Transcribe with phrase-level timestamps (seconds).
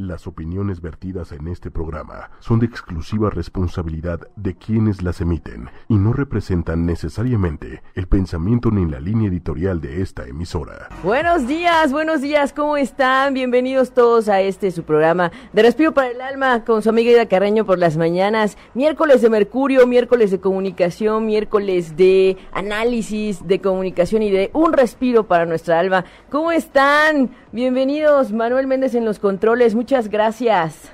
[0.00, 5.96] Las opiniones vertidas en este programa son de exclusiva responsabilidad de quienes las emiten y
[5.96, 10.88] no representan necesariamente el pensamiento ni la línea editorial de esta emisora.
[11.04, 13.34] Buenos días, buenos días, ¿cómo están?
[13.34, 17.28] Bienvenidos todos a este su programa de Respiro para el Alma con su amiga Ida
[17.28, 18.56] Carreño por las mañanas.
[18.72, 25.26] Miércoles de Mercurio, miércoles de comunicación, miércoles de análisis, de comunicación y de un respiro
[25.26, 26.06] para nuestra alma.
[26.30, 27.32] ¿Cómo están?
[27.52, 29.74] Bienvenidos, Manuel Méndez en los controles.
[29.74, 30.92] Muchas gracias.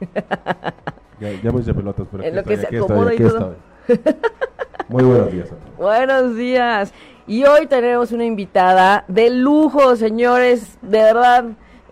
[1.20, 3.54] Ya, ya me hice pelotas, pero En lo que estoy, se aquí acomoda y todo.
[4.88, 5.76] Muy buenos días a todos.
[5.76, 6.92] Buenos días.
[7.28, 10.76] Y hoy tenemos una invitada de lujo, señores.
[10.82, 11.44] De verdad,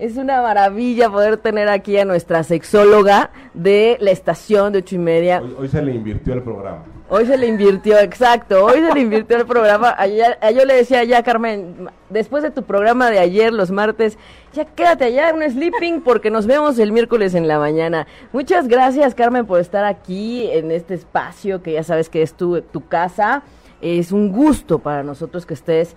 [0.03, 4.99] es una maravilla poder tener aquí a nuestra sexóloga de la estación de ocho y
[4.99, 5.41] media.
[5.41, 6.83] Hoy, hoy se le invirtió el programa.
[7.09, 9.95] Hoy se le invirtió, exacto, hoy se le invirtió el programa.
[9.99, 14.19] Ayer, a- yo le decía ya, Carmen, después de tu programa de ayer, los martes,
[14.55, 18.07] ya quédate allá en un sleeping porque nos vemos el miércoles en la mañana.
[18.33, 22.61] Muchas gracias, Carmen, por estar aquí en este espacio que ya sabes que es tu,
[22.63, 23.43] tu casa.
[23.83, 25.97] Es un gusto para nosotros que estés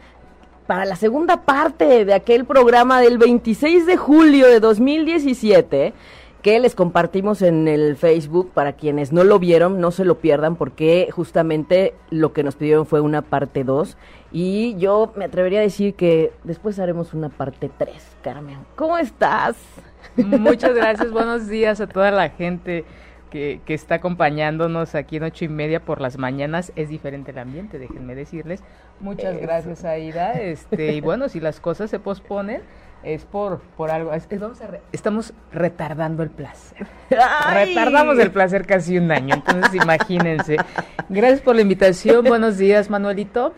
[0.67, 5.93] para la segunda parte de aquel programa del 26 de julio de 2017
[6.41, 10.55] que les compartimos en el Facebook para quienes no lo vieron, no se lo pierdan
[10.55, 13.97] porque justamente lo que nos pidieron fue una parte 2
[14.31, 18.57] y yo me atrevería a decir que después haremos una parte 3, Carmen.
[18.75, 19.55] ¿Cómo estás?
[20.17, 22.85] Muchas gracias, buenos días a toda la gente
[23.35, 26.71] que, que está acompañándonos aquí en ocho y media por las mañanas.
[26.77, 28.63] Es diferente el ambiente, déjenme decirles.
[29.01, 29.41] Muchas Eso.
[29.41, 30.31] gracias, Aida.
[30.41, 32.61] Este, y bueno, si las cosas se posponen,
[33.05, 34.11] es por, por algo.
[34.13, 36.87] Es- es- vamos a re- estamos retardando el placer.
[37.11, 37.67] ¡Ay!
[37.67, 40.57] Retardamos el placer casi un año, entonces imagínense.
[41.09, 42.25] Gracias por la invitación.
[42.25, 43.53] Buenos días, Manuelito.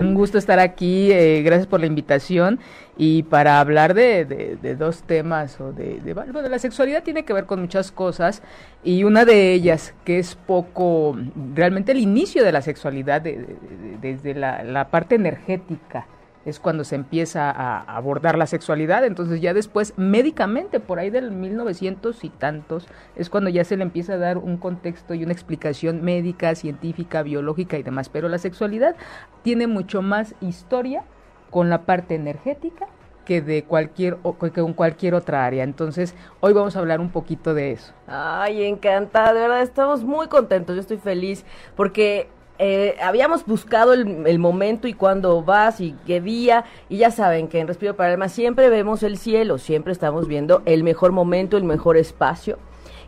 [0.00, 1.10] Un gusto estar aquí.
[1.12, 2.58] eh, gracias por la invitación.
[2.96, 7.24] Y para hablar de, de- de dos temas, o de, de- bueno, la sexualidad tiene
[7.24, 8.40] que ver con muchas cosas.
[8.84, 11.16] Y una de ellas, que es poco,
[11.54, 16.06] realmente el inicio de la sexualidad, de- de- de- desde la, la parte energética
[16.44, 21.30] es cuando se empieza a abordar la sexualidad, entonces ya después médicamente, por ahí del
[21.30, 25.32] 1900 y tantos, es cuando ya se le empieza a dar un contexto y una
[25.32, 28.96] explicación médica, científica, biológica y demás, pero la sexualidad
[29.42, 31.04] tiene mucho más historia
[31.50, 32.86] con la parte energética
[33.24, 34.18] que de cualquier
[34.52, 35.64] que cualquier otra área.
[35.64, 37.92] Entonces, hoy vamos a hablar un poquito de eso.
[38.06, 41.44] Ay, encantada, de verdad, estamos muy contentos, yo estoy feliz
[41.74, 42.28] porque
[42.58, 47.48] eh, habíamos buscado el, el momento y cuándo vas y qué día, y ya saben
[47.48, 51.12] que en Respiro para el Alma siempre vemos el cielo, siempre estamos viendo el mejor
[51.12, 52.58] momento, el mejor espacio.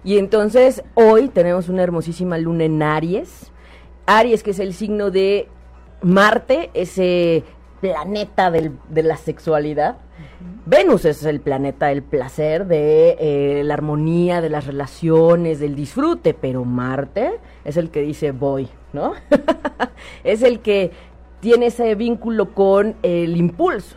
[0.04, 3.50] Y entonces hoy tenemos una hermosísima luna en Aries,
[4.06, 5.48] Aries que es el signo de
[6.02, 7.42] Marte, ese
[7.80, 9.96] planeta del- de la sexualidad.
[10.64, 16.34] Venus es el planeta del placer, de eh, la armonía, de las relaciones, del disfrute,
[16.34, 19.12] pero Marte es el que dice voy, ¿no?
[20.24, 20.90] es el que
[21.40, 23.96] tiene ese vínculo con el impulso,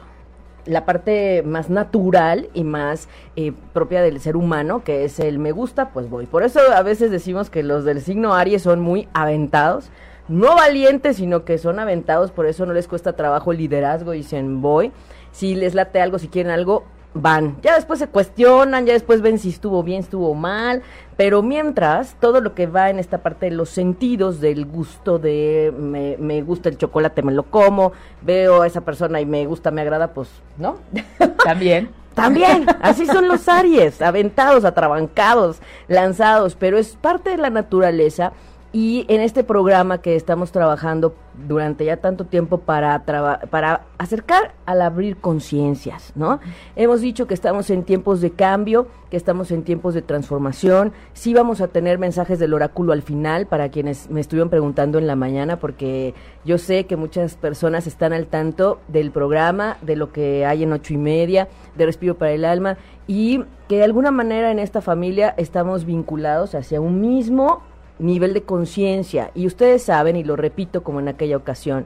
[0.66, 5.52] la parte más natural y más eh, propia del ser humano, que es el me
[5.52, 6.28] gusta, pues voy.
[6.28, 9.90] Por eso a veces decimos que los del signo Aries son muy aventados,
[10.28, 14.62] no valientes, sino que son aventados, por eso no les cuesta trabajo el liderazgo, dicen
[14.62, 14.92] voy.
[15.32, 16.84] Si les late algo, si quieren algo,
[17.14, 17.58] van.
[17.62, 20.84] Ya después se cuestionan, ya después ven si estuvo bien, estuvo mal,
[21.18, 25.74] pero mientras todo lo que va en esta parte de los sentidos, del gusto de
[25.78, 29.72] me, me gusta el chocolate, me lo como, veo a esa persona y me gusta,
[29.72, 30.78] me agrada, pues, ¿no?
[31.44, 31.90] También.
[32.14, 38.34] También, así son los Aries, aventados, atrabancados, lanzados, pero es parte de la naturaleza
[38.72, 41.16] y en este programa que estamos trabajando
[41.48, 46.40] durante ya tanto tiempo para, para acercar al abrir conciencias, ¿no?
[46.76, 51.34] Hemos dicho que estamos en tiempos de cambio, que estamos en tiempos de transformación, sí
[51.34, 55.16] vamos a tener mensajes del oráculo al final para quienes me estuvieron preguntando en la
[55.16, 56.14] mañana, porque
[56.46, 60.74] yo sé que muchas personas están al tanto del programa, de lo que hay en
[60.74, 64.82] ocho y media, de Respiro para el Alma, y que de alguna manera en esta
[64.82, 67.64] familia estamos vinculados hacia un mismo
[68.00, 69.32] nivel de conciencia.
[69.36, 71.86] Y ustedes saben, y lo repito como en aquella ocasión,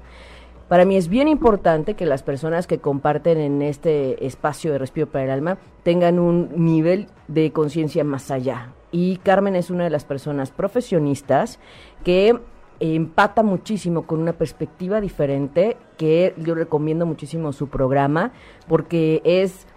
[0.70, 5.08] para mí es bien importante que las personas que comparten en este espacio de Respiro
[5.08, 8.74] para el Alma tengan un nivel de conciencia más allá.
[8.92, 11.60] Y Carmen es una de las personas profesionistas
[12.04, 12.40] que
[12.80, 18.32] empata muchísimo con una perspectiva diferente, que yo recomiendo muchísimo su programa,
[18.68, 19.68] porque es,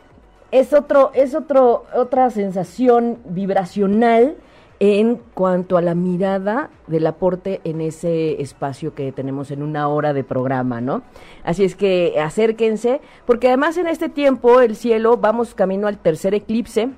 [0.51, 4.37] es otro, es otro, otra sensación vibracional
[4.79, 10.13] en cuanto a la mirada del aporte en ese espacio que tenemos en una hora
[10.13, 11.03] de programa, ¿no?
[11.45, 16.35] Así es que acérquense, porque además en este tiempo el cielo vamos camino al tercer
[16.35, 16.91] eclipse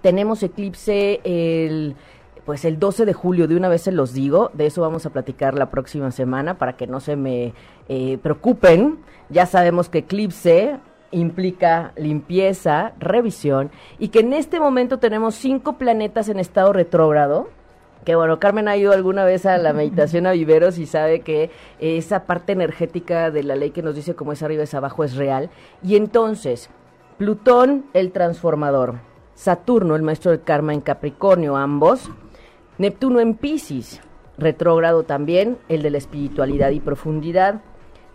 [0.00, 1.96] tenemos eclipse el
[2.44, 5.10] pues el 12 de julio, de una vez se los digo, de eso vamos a
[5.10, 7.54] platicar la próxima semana para que no se me
[7.88, 8.98] eh, preocupen.
[9.28, 10.80] Ya sabemos que eclipse
[11.12, 17.48] implica limpieza, revisión, y que en este momento tenemos cinco planetas en estado retrógrado.
[18.04, 21.50] Que bueno, Carmen ha ido alguna vez a la meditación a viveros y sabe que
[21.78, 25.14] esa parte energética de la ley que nos dice cómo es arriba es abajo es
[25.14, 25.50] real.
[25.84, 26.68] Y entonces,
[27.18, 28.96] Plutón, el transformador,
[29.34, 32.10] Saturno, el maestro del karma en Capricornio, ambos,
[32.78, 34.00] Neptuno en Pisces,
[34.38, 37.60] retrógrado también, el de la espiritualidad y profundidad,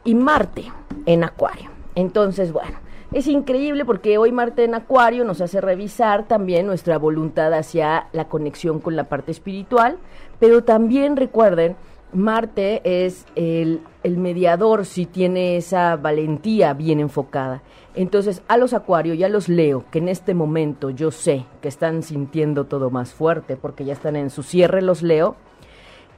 [0.03, 0.71] y Marte
[1.05, 1.69] en Acuario.
[1.95, 2.77] Entonces, bueno,
[3.13, 8.27] es increíble porque hoy Marte en Acuario nos hace revisar también nuestra voluntad hacia la
[8.27, 9.97] conexión con la parte espiritual,
[10.39, 11.75] pero también recuerden,
[12.13, 17.61] Marte es el, el mediador si tiene esa valentía bien enfocada.
[17.95, 21.67] Entonces, a los Acuario y a los Leo, que en este momento yo sé que
[21.67, 25.35] están sintiendo todo más fuerte porque ya están en su cierre los Leo,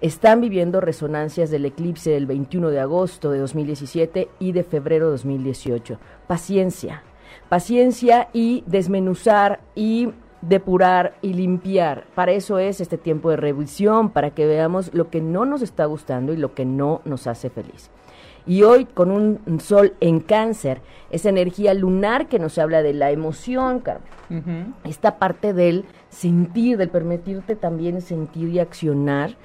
[0.02, 5.12] están viviendo resonancias del eclipse del 21 de agosto de 2017 y de febrero de
[5.12, 6.00] 2018.
[6.28, 7.04] Paciencia,
[7.50, 10.10] paciencia y desmenuzar y
[10.42, 12.06] depurar y limpiar.
[12.16, 15.86] Para eso es este tiempo de revisión, para que veamos lo que no nos está
[15.86, 17.90] gustando y lo que no nos hace feliz.
[18.48, 20.82] Y hoy con un sol en cáncer,
[21.12, 26.90] esa energía lunar que nos habla de la emoción, Carmen, esta parte del sentir, del
[26.90, 29.36] permitirte también sentir y accionar,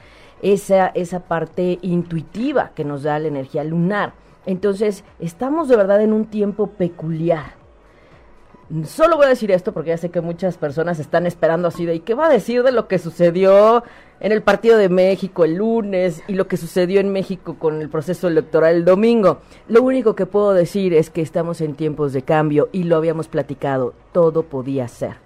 [0.45, 4.13] esa, esa parte intuitiva que nos da la energía lunar.
[4.45, 7.55] Entonces, estamos de verdad en un tiempo peculiar.
[8.85, 11.95] Solo voy a decir esto porque ya sé que muchas personas están esperando así de,
[11.95, 13.85] ¿y qué va a decir de lo que sucedió
[14.21, 17.89] en el Partido de México el lunes y lo que sucedió en México con el
[17.89, 19.39] proceso electoral el domingo?
[19.69, 23.29] Lo único que puedo decir es que estamos en tiempos de cambio y lo habíamos
[23.29, 25.24] platicado, todo podía ser.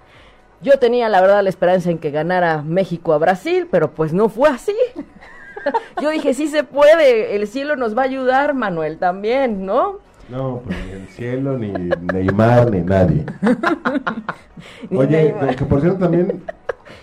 [0.61, 4.29] Yo tenía la verdad la esperanza en que ganara México a Brasil, pero pues no
[4.29, 4.75] fue así.
[6.03, 9.99] Yo dije, sí se puede, el cielo nos va a ayudar, Manuel, también, ¿no?
[10.29, 11.73] No, pues ni el cielo, ni
[12.13, 13.25] Neymar, ni nadie.
[14.91, 15.57] Ni Oye, Neymar.
[15.57, 16.43] que por cierto también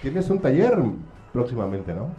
[0.02, 0.78] tienes un taller
[1.34, 2.10] próximamente, ¿no?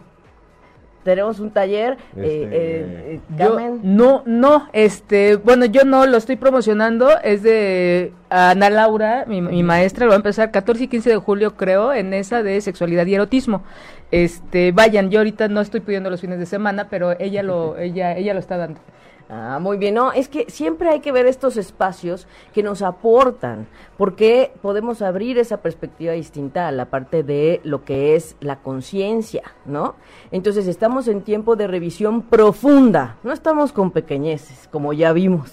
[1.03, 2.85] Tenemos un taller, eh, Este, eh,
[3.15, 3.79] eh, Yo, Carmen.
[3.83, 9.63] no, no, este, bueno, yo no lo estoy promocionando, es de Ana Laura, mi, mi
[9.63, 13.05] maestra, lo va a empezar 14 y 15 de julio, creo, en esa de sexualidad
[13.05, 13.63] y erotismo.
[14.11, 18.17] Este, vayan, yo ahorita no estoy pidiendo los fines de semana, pero ella lo, ella,
[18.17, 18.81] ella lo está dando.
[19.29, 23.67] Ah, muy bien, no, es que siempre hay que ver estos espacios que nos aportan,
[23.97, 29.43] porque podemos abrir esa perspectiva distinta a la parte de lo que es la conciencia,
[29.65, 29.95] ¿no?
[30.31, 35.51] Entonces estamos en tiempo de revisión profunda, no estamos con pequeñeces, como ya vimos.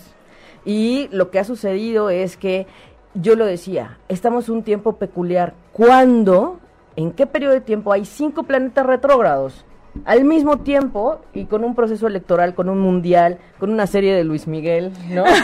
[0.64, 2.68] Y lo que ha sucedido es que,
[3.14, 5.54] yo lo decía, estamos un tiempo peculiar.
[5.72, 6.58] ¿Cuándo?
[6.96, 9.64] ¿En qué periodo de tiempo hay cinco planetas retrógrados?
[10.04, 14.24] Al mismo tiempo y con un proceso electoral, con un mundial, con una serie de
[14.24, 15.24] Luis Miguel, ¿no?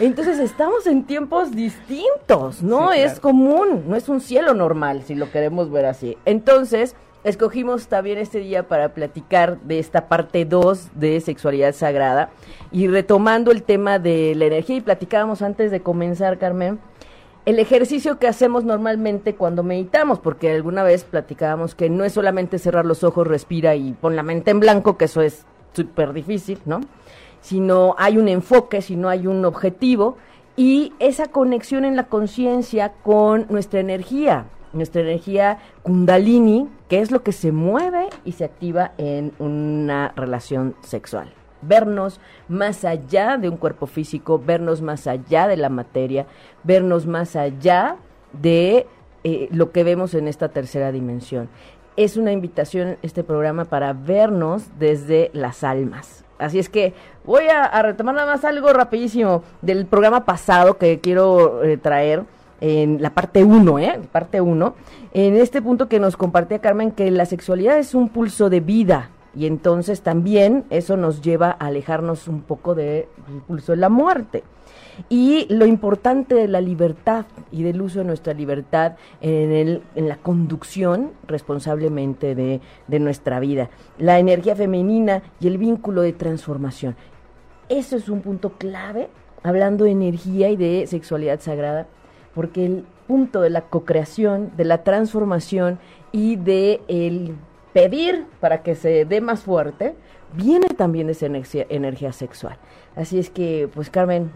[0.00, 5.14] Entonces estamos en tiempos distintos, no Sí, es común, no es un cielo normal si
[5.14, 6.16] lo queremos ver así.
[6.24, 12.30] Entonces, escogimos también este día para platicar de esta parte 2 de sexualidad sagrada
[12.72, 16.78] y retomando el tema de la energía y platicábamos antes de comenzar, Carmen,
[17.46, 22.58] el ejercicio que hacemos normalmente cuando meditamos, porque alguna vez platicábamos que no es solamente
[22.58, 26.60] cerrar los ojos, respira y pon la mente en blanco, que eso es súper difícil,
[26.66, 26.80] ¿no?
[27.40, 30.18] Sino hay un enfoque, sino hay un objetivo
[30.56, 37.22] y esa conexión en la conciencia con nuestra energía, nuestra energía kundalini, que es lo
[37.22, 43.56] que se mueve y se activa en una relación sexual vernos más allá de un
[43.56, 46.26] cuerpo físico, vernos más allá de la materia,
[46.64, 47.96] vernos más allá
[48.32, 48.86] de
[49.24, 51.48] eh, lo que vemos en esta tercera dimensión.
[51.96, 56.24] Es una invitación este programa para vernos desde las almas.
[56.38, 61.62] Así es que voy a, retomar nada más algo rapidísimo del programa pasado que quiero
[61.62, 62.24] eh, traer
[62.60, 64.00] en la parte 1, ¿eh?
[64.10, 64.74] Parte 1.
[65.12, 69.10] En este punto que nos compartía Carmen, que la sexualidad es un pulso de vida,
[69.34, 73.06] y entonces también eso nos lleva a alejarnos un poco del
[73.46, 74.42] pulso de la muerte.
[75.08, 80.08] Y lo importante de la libertad y del uso de nuestra libertad en, el, en
[80.08, 83.70] la conducción responsablemente de, de nuestra vida.
[83.98, 86.96] La energía femenina y el vínculo de transformación.
[87.68, 89.08] Eso es un punto clave,
[89.42, 91.86] hablando de energía y de sexualidad sagrada,
[92.34, 95.78] porque el punto de la cocreación, de la transformación
[96.12, 96.80] y de
[97.72, 99.94] pedir para que se dé más fuerte,
[100.32, 102.56] viene también esa energía, energía sexual.
[102.96, 104.30] Así es que, pues Carmen,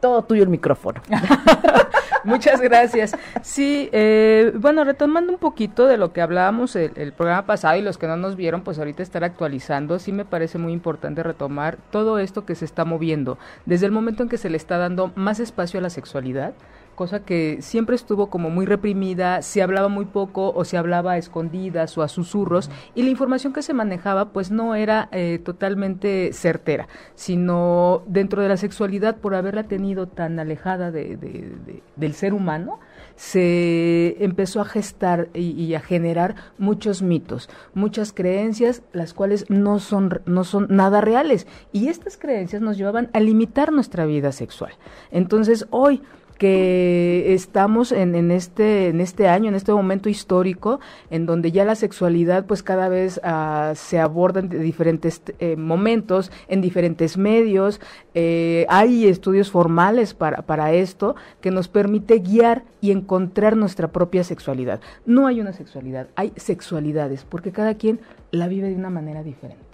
[0.00, 1.00] todo tuyo el micrófono.
[2.24, 3.16] Muchas gracias.
[3.42, 7.82] Sí, eh, bueno, retomando un poquito de lo que hablábamos el, el, programa pasado y
[7.82, 11.78] los que no nos vieron, pues ahorita estar actualizando, sí me parece muy importante retomar
[11.90, 13.38] todo esto que se está moviendo.
[13.66, 16.54] Desde el momento en que se le está dando más espacio a la sexualidad,
[16.98, 21.16] cosa que siempre estuvo como muy reprimida, se hablaba muy poco o se hablaba a
[21.16, 26.32] escondidas o a susurros y la información que se manejaba pues no era eh, totalmente
[26.32, 32.34] certera, sino dentro de la sexualidad por haberla tenido tan alejada de, de, del ser
[32.34, 32.80] humano,
[33.14, 39.78] se empezó a gestar y, y, a generar muchos mitos, muchas creencias, las cuales no
[39.78, 41.46] son, no son nada reales.
[41.72, 44.72] Y estas creencias nos llevaban a limitar nuestra vida sexual.
[45.10, 46.00] Entonces, hoy
[46.38, 50.80] que estamos en, en, este en este año en este momento histórico
[51.10, 56.30] en donde ya la sexualidad pues cada vez uh, se aborda en diferentes eh, momentos
[56.46, 57.80] en diferentes medios
[58.14, 64.22] eh, hay estudios formales para para esto que nos permite guiar y encontrar nuestra propia
[64.22, 64.80] sexualidad.
[65.04, 69.66] No hay una sexualidad hay sexualidades porque cada quien la vive de una manera diferente.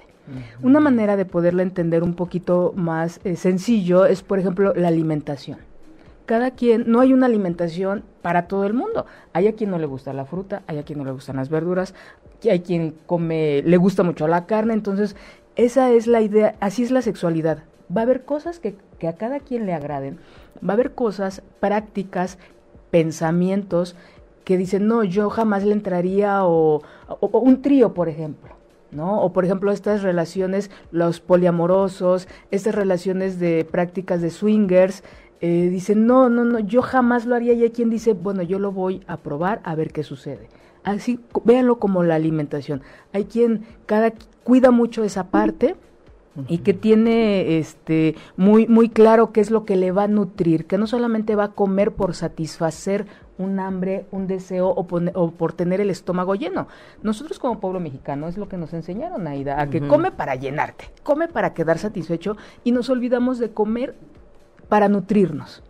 [0.63, 5.59] Una manera de poderla entender un poquito más eh, sencillo es, por ejemplo, la alimentación
[6.27, 9.07] cada quien, no hay una alimentación para todo el mundo.
[9.33, 11.49] Hay a quien no le gusta la fruta, hay a quien no le gustan las
[11.49, 11.95] verduras,
[12.49, 15.17] hay quien come, le gusta mucho la carne, entonces
[15.57, 17.65] esa es la idea, así es la sexualidad.
[17.95, 20.19] Va a haber cosas que, que a cada quien le agraden,
[20.57, 22.39] va a haber cosas, prácticas,
[22.91, 23.97] pensamientos
[24.45, 28.55] que dicen, no, yo jamás le entraría o, o, un trío, por ejemplo.
[28.93, 29.23] ¿No?
[29.23, 35.03] O por ejemplo estas relaciones, los poliamorosos, estas relaciones de prácticas de swingers,
[35.41, 37.53] eh, dicen, no, no, no, yo jamás lo haría.
[37.53, 40.49] Y hay quien dice, bueno, yo lo voy a probar a ver qué sucede.
[40.85, 42.83] Así, véanlo como la alimentación.
[43.13, 44.13] Hay quien cada
[44.43, 45.77] cuida mucho esa parte
[46.49, 50.67] y que tiene este muy muy claro qué es lo que le va a nutrir,
[50.67, 53.07] que no solamente va a comer por satisfacer
[53.39, 56.69] un hambre, un deseo o, pone, o, por tener el estómago lleno.
[57.03, 59.89] Nosotros como pueblo mexicano es lo que nos enseñaron, Aida, a que uh -huh.
[59.89, 63.95] come para llenarte, come para quedar satisfecho y nos olvidamos de comer
[64.75, 65.63] para nutrirnos.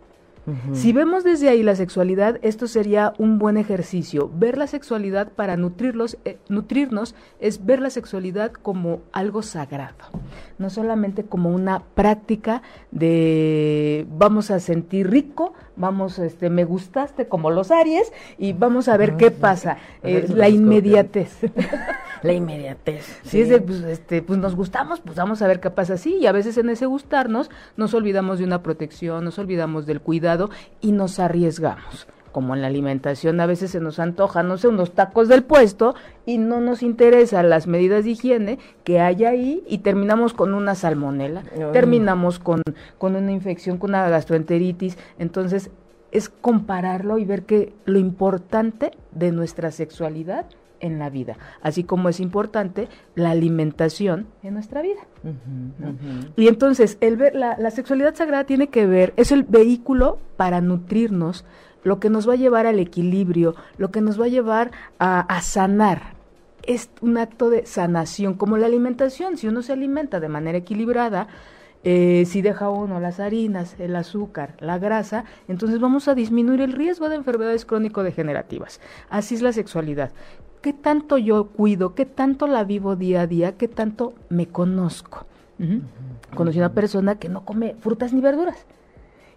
[0.47, 0.73] Uh -huh.
[0.73, 4.31] Si vemos desde ahí la sexualidad, esto sería un buen ejercicio.
[4.33, 10.05] Ver la sexualidad para nutrirlos, eh, nutrirnos es ver la sexualidad como algo sagrado,
[10.57, 17.51] no solamente como una práctica de vamos a sentir rico, vamos, este, me gustaste como
[17.51, 19.17] los Aries y vamos a ver -huh.
[19.17, 19.77] qué pasa.
[20.03, 21.39] Eh, la inmediatez.
[22.21, 23.05] la inmediatez.
[23.23, 25.97] Sí, sí es de, pues, este, pues nos gustamos, pues vamos a ver qué pasa.
[25.97, 30.01] Sí, y a veces en ese gustarnos nos olvidamos de una protección, nos olvidamos del
[30.01, 30.49] cuidado
[30.81, 32.07] y nos arriesgamos.
[32.35, 35.95] Como en la alimentación a veces se nos antoja, no sé, unos tacos del puesto
[36.25, 40.75] y no nos interesan las medidas de higiene que hay ahí y terminamos con una
[40.75, 42.61] salmonela, terminamos con,
[42.97, 44.97] con una infección, con una gastroenteritis.
[45.17, 45.71] Entonces,
[46.11, 50.45] es compararlo y ver que lo importante de nuestra sexualidad
[50.81, 55.07] en la vida, así como es importante la alimentación en nuestra vida.
[55.23, 55.87] Uh -huh, ¿no?
[55.87, 56.31] uh -huh.
[56.35, 60.59] Y entonces, el ver, la, la, sexualidad sagrada tiene que ver, es el vehículo para
[60.59, 61.45] nutrirnos,
[61.85, 65.21] lo que nos va a llevar al equilibrio, lo que nos va a llevar a,
[65.21, 66.15] a sanar.
[66.63, 71.27] Es un acto de sanación, como la alimentación, si uno se alimenta de manera equilibrada,
[71.83, 76.73] eh, si deja uno las harinas, el azúcar, la grasa, entonces vamos a disminuir el
[76.73, 78.81] riesgo de enfermedades crónico-degenerativas.
[79.11, 80.09] Así es la sexualidad.
[80.63, 81.93] ¿Qué tanto yo cuido?
[81.93, 83.55] ¿Qué tanto la vivo día a día?
[83.55, 85.27] ¿Qué tanto me conozco?
[85.59, 85.81] Uh -huh.
[86.33, 88.65] Conocí una persona que no come frutas ni verduras.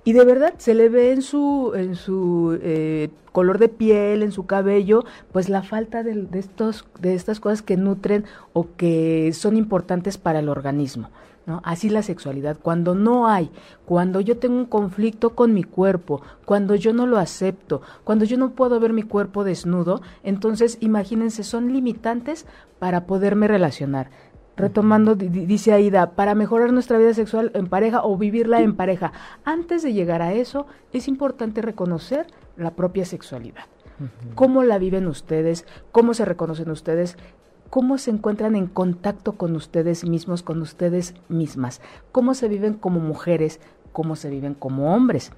[0.08, 4.32] Y de verdad se le ve en su, en su eh, color de piel, en
[4.32, 8.24] su cabello, pues la falta de, estos, de estas cosas que nutren
[8.54, 11.10] o que son importantes para el organismo.
[11.44, 11.60] ¿No?
[11.62, 13.50] Así la sexualidad, cuando no hay,
[13.84, 18.38] cuando yo tengo un conflicto con mi cuerpo, cuando yo no lo acepto, cuando yo
[18.38, 22.46] no puedo ver mi cuerpo desnudo, entonces imagínense, son limitantes
[22.78, 24.10] para poderme relacionar.
[24.58, 29.12] Retomando, dice Aida, para mejorar nuestra vida sexual en pareja o vivirla en pareja.
[29.44, 33.64] Antes de llegar a eso, es importante reconocer la propia sexualidad.
[34.00, 34.34] Uh -huh.
[34.34, 35.64] ¿Cómo la viven ustedes?
[35.92, 37.16] ¿Cómo se reconocen ustedes?
[37.70, 41.80] cómo se encuentran en contacto con ustedes mismos, con ustedes mismas,
[42.12, 43.60] cómo se viven como mujeres,
[43.92, 45.32] cómo se viven como hombres.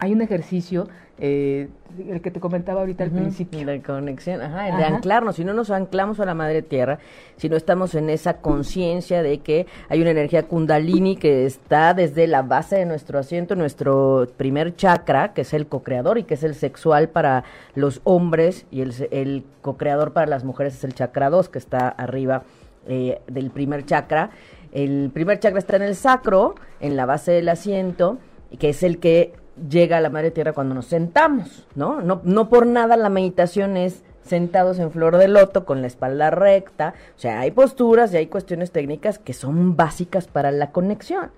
[0.00, 0.88] Hay un ejercicio,
[1.18, 1.68] eh,
[2.08, 3.20] el que te comentaba ahorita al uh -huh.
[3.20, 3.66] principio.
[3.66, 4.78] De conexión, ajá, el ajá.
[4.78, 5.36] de anclarnos.
[5.36, 6.98] Si no nos anclamos a la madre tierra,
[7.36, 12.26] si no estamos en esa conciencia de que hay una energía kundalini que está desde
[12.28, 16.44] la base de nuestro asiento, nuestro primer chakra, que es el co-creador y que es
[16.44, 17.42] el sexual para
[17.74, 21.88] los hombres, y el, el co-creador para las mujeres es el chakra 2, que está
[21.88, 22.44] arriba
[22.86, 24.30] eh, del primer chakra.
[24.72, 28.18] El primer chakra está en el sacro, en la base del asiento,
[28.58, 29.34] que es el que
[29.68, 32.00] llega a la Madre Tierra cuando nos sentamos, ¿no?
[32.00, 36.30] No, no por nada la meditación es sentados en flor de loto con la espalda
[36.30, 41.30] recta, o sea, hay posturas y hay cuestiones técnicas que son básicas para la conexión.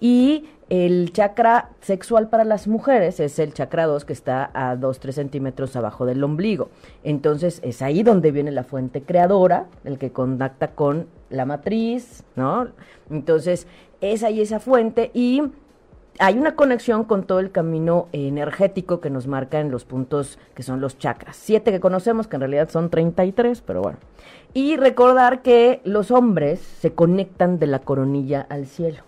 [0.00, 5.12] Y el chakra sexual para las mujeres es el chakra 2 que está a 2-3
[5.12, 6.70] centímetros abajo del ombligo.
[7.04, 12.68] Entonces es ahí donde viene la fuente creadora, el que contacta con la matriz, ¿no?
[13.10, 13.66] Entonces
[14.00, 15.42] es ahí esa fuente y
[16.18, 20.62] hay una conexión con todo el camino energético que nos marca en los puntos que
[20.62, 21.36] son los chakras.
[21.36, 23.98] Siete que conocemos, que en realidad son 33, pero bueno.
[24.52, 29.02] Y recordar que los hombres se conectan de la coronilla al cielo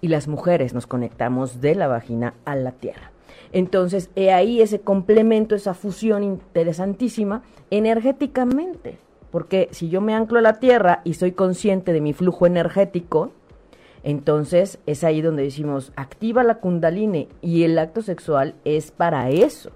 [0.00, 3.10] y las mujeres nos conectamos de la vagina a la tierra.
[3.52, 8.98] Entonces, he ahí ese complemento, esa fusión interesantísima energéticamente,
[9.30, 13.32] porque si yo me anclo a la tierra y soy consciente de mi flujo energético,
[14.04, 19.70] entonces es ahí donde decimos, activa la kundalini y el acto sexual es para eso,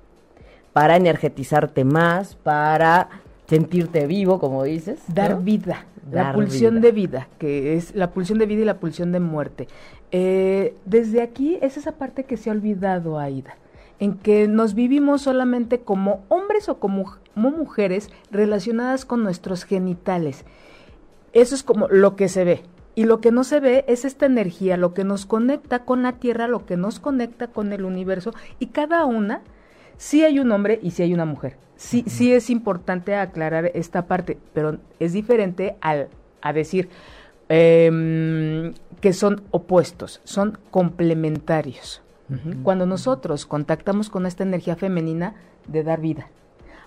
[0.74, 3.08] para energetizarte más, para
[3.46, 5.00] sentirte vivo, como dices.
[5.08, 9.12] Dar vida, la pulsión de vida, que es la pulsión de vida y la pulsión
[9.12, 9.66] de muerte.
[10.12, 13.56] Eh, desde aquí es esa parte que se ha olvidado, Aida,
[13.98, 20.44] en que nos vivimos solamente como hombres o como, como mujeres relacionadas con nuestros genitales.
[21.32, 22.62] Eso es como lo que se ve.
[22.98, 26.14] Y lo que no se ve es esta energía, lo que nos conecta con la
[26.14, 28.34] Tierra, lo que nos conecta con el universo.
[28.58, 29.42] Y cada una,
[29.98, 31.54] sí hay un hombre y sí hay una mujer.
[31.76, 36.08] Sí, sí es importante aclarar esta parte, pero es diferente al,
[36.42, 36.88] a decir,
[37.48, 42.02] eh, que son opuestos, son complementarios.
[42.64, 45.36] Cuando nosotros contactamos con esta energía femenina
[45.68, 46.30] de dar vida,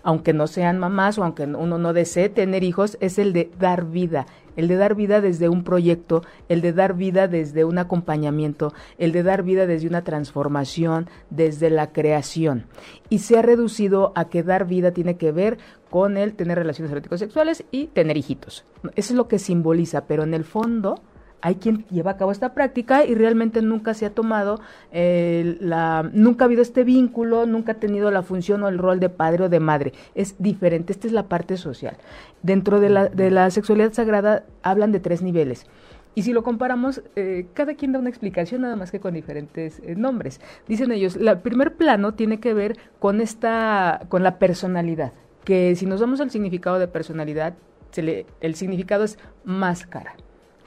[0.03, 3.85] aunque no sean mamás o aunque uno no desee tener hijos, es el de dar
[3.85, 8.73] vida, el de dar vida desde un proyecto, el de dar vida desde un acompañamiento,
[8.97, 12.65] el de dar vida desde una transformación, desde la creación.
[13.09, 15.57] Y se ha reducido a que dar vida tiene que ver
[15.89, 18.63] con el tener relaciones eróticos sexuales y tener hijitos.
[18.95, 21.01] Eso es lo que simboliza, pero en el fondo
[21.41, 24.59] hay quien lleva a cabo esta práctica y realmente nunca se ha tomado
[24.91, 28.99] eh, la, nunca ha habido este vínculo, nunca ha tenido la función o el rol
[28.99, 29.93] de padre o de madre.
[30.15, 31.97] Es diferente, esta es la parte social.
[32.43, 35.65] Dentro de la, de la sexualidad sagrada hablan de tres niveles.
[36.13, 39.79] Y si lo comparamos, eh, cada quien da una explicación nada más que con diferentes
[39.79, 40.41] eh, nombres.
[40.67, 45.13] Dicen ellos, el primer plano tiene que ver con esta, con la personalidad,
[45.45, 47.53] que si nos vamos al significado de personalidad,
[47.91, 50.15] se le, el significado es máscara.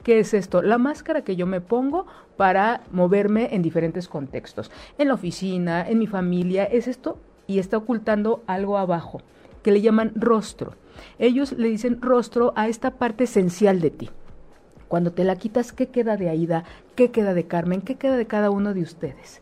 [0.05, 0.61] ¿Qué es esto?
[0.61, 2.05] La máscara que yo me pongo
[2.37, 4.69] para moverme en diferentes contextos.
[4.99, 9.23] En la oficina, en mi familia, es esto y está ocultando algo abajo,
[9.63, 10.75] que le llaman rostro.
[11.17, 14.11] Ellos le dicen rostro a esta parte esencial de ti.
[14.89, 16.65] Cuando te la quitas, ¿qué queda de Aida?
[16.93, 17.81] ¿Qué queda de Carmen?
[17.81, 19.41] ¿Qué queda de cada uno de ustedes?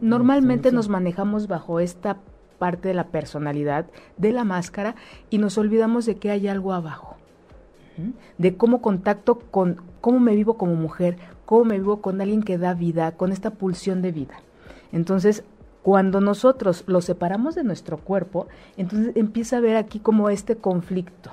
[0.00, 2.16] Normalmente nos manejamos bajo esta
[2.58, 4.96] parte de la personalidad, de la máscara,
[5.30, 7.16] y nos olvidamos de que hay algo abajo
[8.38, 12.58] de cómo contacto con, cómo me vivo como mujer, cómo me vivo con alguien que
[12.58, 14.34] da vida, con esta pulsión de vida.
[14.92, 15.44] Entonces,
[15.82, 21.30] cuando nosotros lo separamos de nuestro cuerpo, entonces empieza a ver aquí como este conflicto.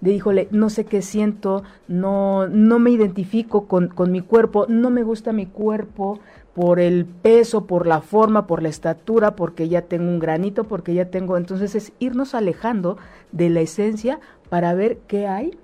[0.00, 4.90] De híjole, no sé qué siento, no, no me identifico con, con mi cuerpo, no
[4.90, 6.20] me gusta mi cuerpo,
[6.54, 10.94] por el peso, por la forma, por la estatura, porque ya tengo un granito, porque
[10.94, 11.36] ya tengo.
[11.36, 12.96] Entonces es irnos alejando
[13.32, 15.58] de la esencia para ver qué hay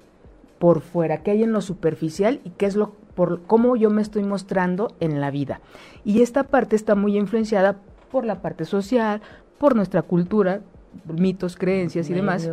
[0.60, 4.02] por fuera, qué hay en lo superficial y qué es lo por cómo yo me
[4.02, 5.60] estoy mostrando en la vida.
[6.04, 7.78] Y esta parte está muy influenciada
[8.12, 9.22] por la parte social,
[9.58, 10.60] por nuestra cultura,
[11.06, 12.48] mitos, creencias y demás.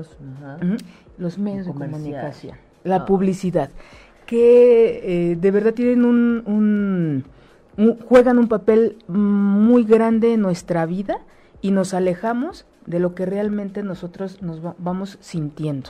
[1.17, 3.05] Los medios de comunicación, la ah.
[3.05, 3.71] publicidad,
[4.25, 7.25] que eh, de verdad tienen un,
[8.07, 11.19] juegan un papel muy grande en nuestra vida
[11.61, 15.89] y nos alejamos de lo que realmente nosotros nos vamos sintiendo.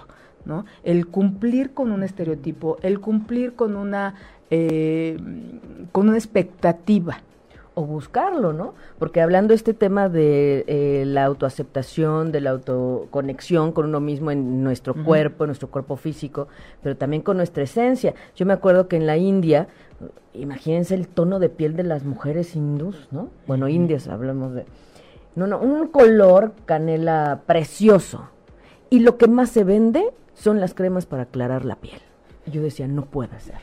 [0.83, 4.15] El cumplir con un estereotipo, el cumplir con una,
[4.49, 5.17] eh,
[5.91, 7.21] con una expectativa
[7.77, 8.73] o buscarlo, ¿no?
[8.97, 14.63] Porque hablando este tema de eh, la autoaceptación, de la autoconexión con uno mismo en
[14.63, 16.47] nuestro cuerpo, en nuestro cuerpo físico,
[16.81, 18.15] pero también con nuestra esencia.
[18.35, 19.67] Yo me acuerdo que en la India,
[20.33, 23.29] imagínense el tono de piel de las mujeres hindús, ¿no?
[23.45, 24.65] Bueno, indias hablamos de...
[25.35, 28.27] No, no, un color canela precioso.
[28.89, 31.99] Y lo que más se vende son las cremas para aclarar la piel.
[32.45, 33.55] yo decía, no puede ser.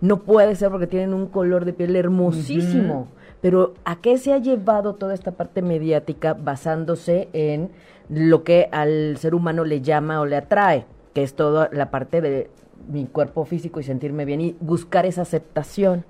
[0.00, 3.08] No puede ser porque tienen un color de piel hermosísimo.
[3.40, 7.70] Pero ¿a qué se ha llevado toda esta parte mediática basándose en
[8.08, 10.86] lo que al ser humano le llama o le atrae?
[11.14, 12.50] Que es toda la parte de
[12.88, 16.04] mi cuerpo físico y sentirme bien y buscar esa aceptación.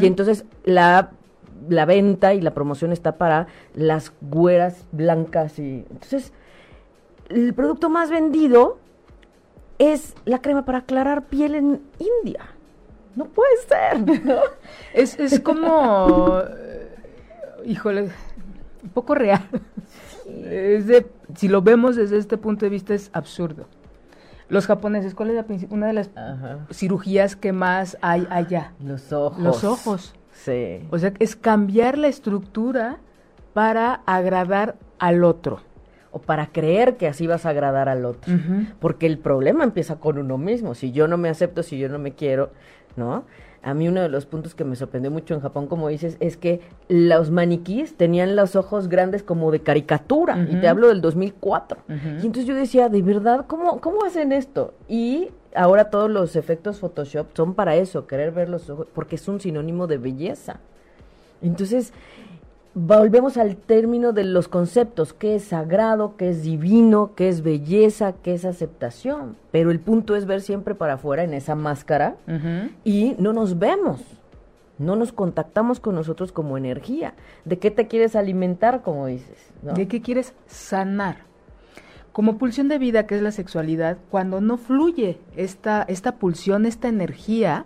[0.00, 1.10] Y entonces la
[1.68, 6.32] la venta y la promoción está para las güeras blancas y entonces
[7.28, 8.78] el producto más vendido
[9.78, 12.46] es la crema para aclarar piel en India.
[13.14, 14.24] No puede ser.
[14.24, 14.36] ¿no?
[14.94, 16.40] Es, es como,
[17.64, 18.10] híjole,
[18.82, 19.42] un poco real.
[20.44, 23.66] Es de, si lo vemos desde este punto de vista es absurdo.
[24.48, 26.66] Los japoneses, ¿cuál es la una de las Ajá.
[26.72, 28.72] cirugías que más hay allá?
[28.80, 29.42] Los ojos.
[29.42, 30.14] Los ojos.
[30.32, 30.86] Sí.
[30.90, 32.98] O sea, es cambiar la estructura
[33.54, 35.60] para agradar al otro.
[36.12, 38.32] O para creer que así vas a agradar al otro.
[38.80, 40.74] Porque el problema empieza con uno mismo.
[40.74, 42.50] Si yo no me acepto, si yo no me quiero,
[42.96, 43.24] ¿no?
[43.62, 46.36] A mí uno de los puntos que me sorprendió mucho en Japón, como dices, es
[46.36, 50.46] que los maniquíes tenían los ojos grandes como de caricatura.
[50.48, 51.80] Y te hablo del 2004.
[51.88, 51.96] Ujú.
[52.22, 54.72] Y entonces yo decía, de verdad, ¿cómo, ¿cómo hacen esto?
[54.88, 59.26] Y ahora todos los efectos Photoshop son para eso, querer ver los ojos, porque es
[59.26, 60.60] un sinónimo de belleza.
[61.42, 61.92] Entonces,
[62.78, 68.12] volvemos al término de los conceptos, qué es sagrado, qué es divino, qué es belleza,
[68.22, 69.34] qué es aceptación.
[69.50, 72.16] Pero el punto es ver siempre para afuera en esa máscara
[72.84, 74.02] y no nos vemos.
[74.78, 77.14] No nos contactamos con nosotros como energía.
[77.46, 79.38] ¿De qué te quieres alimentar, como dices?
[79.62, 79.72] ¿no?
[79.72, 81.24] ¿De qué quieres sanar?
[82.12, 86.88] Como pulsión de vida, que es la sexualidad, cuando no fluye esta, esta pulsión, esta
[86.88, 87.64] energía,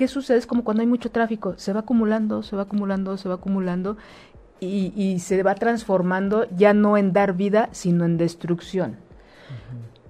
[0.00, 0.38] ¿qué sucede?
[0.38, 3.98] Es como cuando hay mucho tráfico, se va acumulando, se va acumulando, se va acumulando
[4.60, 8.96] y, y se va transformando ya no en dar vida, sino en destrucción.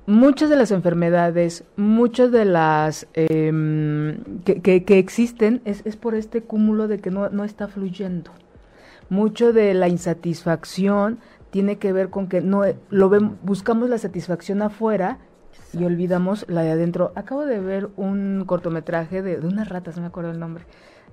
[0.06, 6.14] Muchas de las enfermedades, muchas de las em, que, que- que existen es, es por
[6.14, 8.30] este cúmulo de que no, no está fluyendo
[9.08, 11.18] mucho de la insatisfacción
[11.50, 13.10] tiene que ver con que no lo
[13.42, 15.18] buscamos la satisfacción afuera
[15.72, 17.12] y olvidamos la de adentro.
[17.14, 20.64] Acabo de ver un cortometraje de, de unas ratas, no me acuerdo el nombre,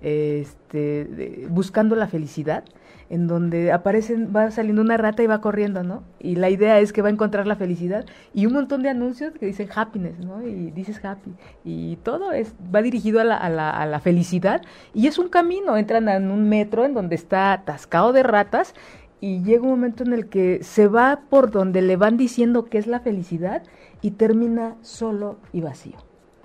[0.01, 2.63] este, de- buscando la felicidad,
[3.09, 6.03] en donde aparecen, va saliendo una rata y va corriendo, ¿no?
[6.19, 9.33] Y la idea es que va a encontrar la felicidad y un montón de anuncios
[9.39, 10.45] que dicen happiness, ¿no?
[10.45, 11.31] Y dices happy
[11.63, 14.61] y todo es va dirigido a la, a la, a la felicidad
[14.93, 18.73] y es un camino, entran en un metro en donde está atascado de ratas
[19.21, 22.77] y llega un momento en el que se va por donde le van diciendo que
[22.77, 23.63] es la felicidad
[24.01, 25.97] y termina solo y vacío.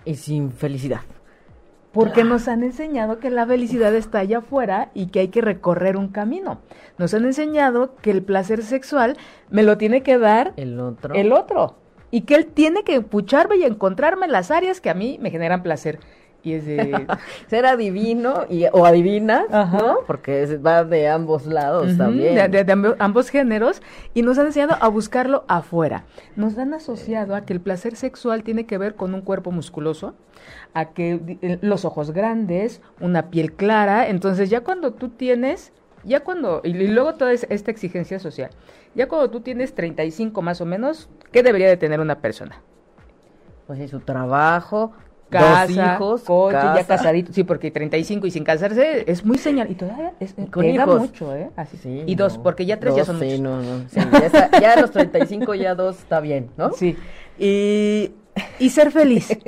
[0.04, 1.00] Y sin felicidad.
[1.92, 5.98] Porque nos han enseñado que la felicidad está allá afuera y que hay que recorrer
[5.98, 6.60] un camino.
[6.96, 9.16] Nos han enseñado que el placer sexual
[9.50, 11.14] me lo tiene que dar El otro.
[11.14, 11.76] el otro.
[12.10, 15.30] Y que él tiene que pucharme y encontrarme en las áreas que a mí me
[15.30, 16.00] generan placer.
[16.44, 17.06] Y es de...
[17.46, 19.44] Ser adivino y, o adivina.
[19.50, 19.98] ¿no?
[20.06, 22.34] Porque es- va de ambos lados también.
[22.34, 23.80] de, de- de ambo- ambos géneros
[24.14, 26.04] y nos han enseñado a buscarlo afuera.
[26.34, 30.14] Nos han asociado a que el placer sexual tiene que ver con un cuerpo musculoso,
[30.74, 34.08] a que los ojos grandes, una piel clara.
[34.08, 38.50] Entonces ya cuando tú tienes, ya cuando, y, luego toda es- esta exigencia social,
[38.96, 42.60] ya cuando tú tienes 35 más o menos, ¿qué debería de tener una persona?
[43.68, 44.92] Pues sí, su trabajo,
[45.32, 46.86] Casa, dos hijos, coche, ya casa.
[46.96, 47.32] casadito.
[47.32, 49.70] Sí, porque 35 y sin casarse es muy señal.
[49.70, 51.00] Y todavía es, Con pega hijos.
[51.00, 51.50] mucho, ¿eh?
[51.56, 51.76] Así.
[51.78, 53.40] Sí, y dos, porque ya tres ya son sí, muchos.
[53.40, 53.84] no, no.
[53.88, 56.72] Sí, ya, está- ya a los 35 ya dos está bien, ¿no?
[56.72, 56.96] Sí.
[57.38, 58.12] Y,
[58.58, 59.36] y ser feliz.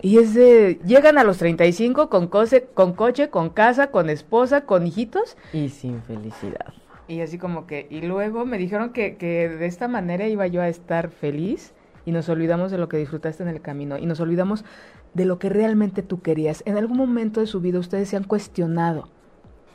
[0.00, 4.60] Y es de, llegan a los 35 con, cose, con coche, con casa, con esposa,
[4.64, 5.36] con hijitos.
[5.52, 6.72] Y sin felicidad.
[7.08, 10.60] Y así como que, y luego me dijeron que, que de esta manera iba yo
[10.62, 11.72] a estar feliz
[12.08, 14.64] y nos olvidamos de lo que disfrutaste en el camino y nos olvidamos
[15.12, 16.62] de lo que realmente tú querías.
[16.64, 19.08] En algún momento de su vida ustedes se han cuestionado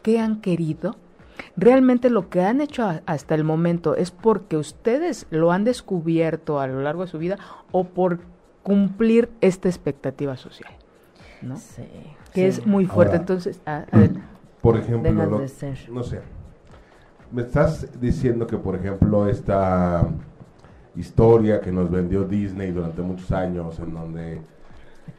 [0.02, 0.96] qué han querido.
[1.56, 6.60] Realmente lo que han hecho a- hasta el momento es porque ustedes lo han descubierto
[6.60, 7.38] a lo largo de su vida
[7.72, 8.20] o por
[8.64, 10.74] cumplir esta expectativa social,
[11.44, 11.58] ¿no?
[11.58, 11.84] Sí.
[12.34, 12.62] Que sí.
[12.62, 13.12] es muy fuerte.
[13.18, 13.86] Ahora- Entonces, ah.
[14.62, 15.78] Por ejemplo, Dejas lo- de ser.
[15.92, 16.22] no sé.
[17.32, 20.08] Me estás diciendo que, por ejemplo, esta
[20.96, 24.42] historia que nos vendió Disney durante muchos años, en donde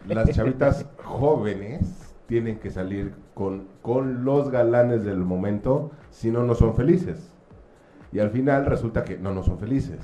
[0.07, 6.55] las chavitas jóvenes tienen que salir con, con los galanes del momento, si no, no
[6.55, 7.33] son felices.
[8.13, 9.99] Y al final resulta que no, no son felices.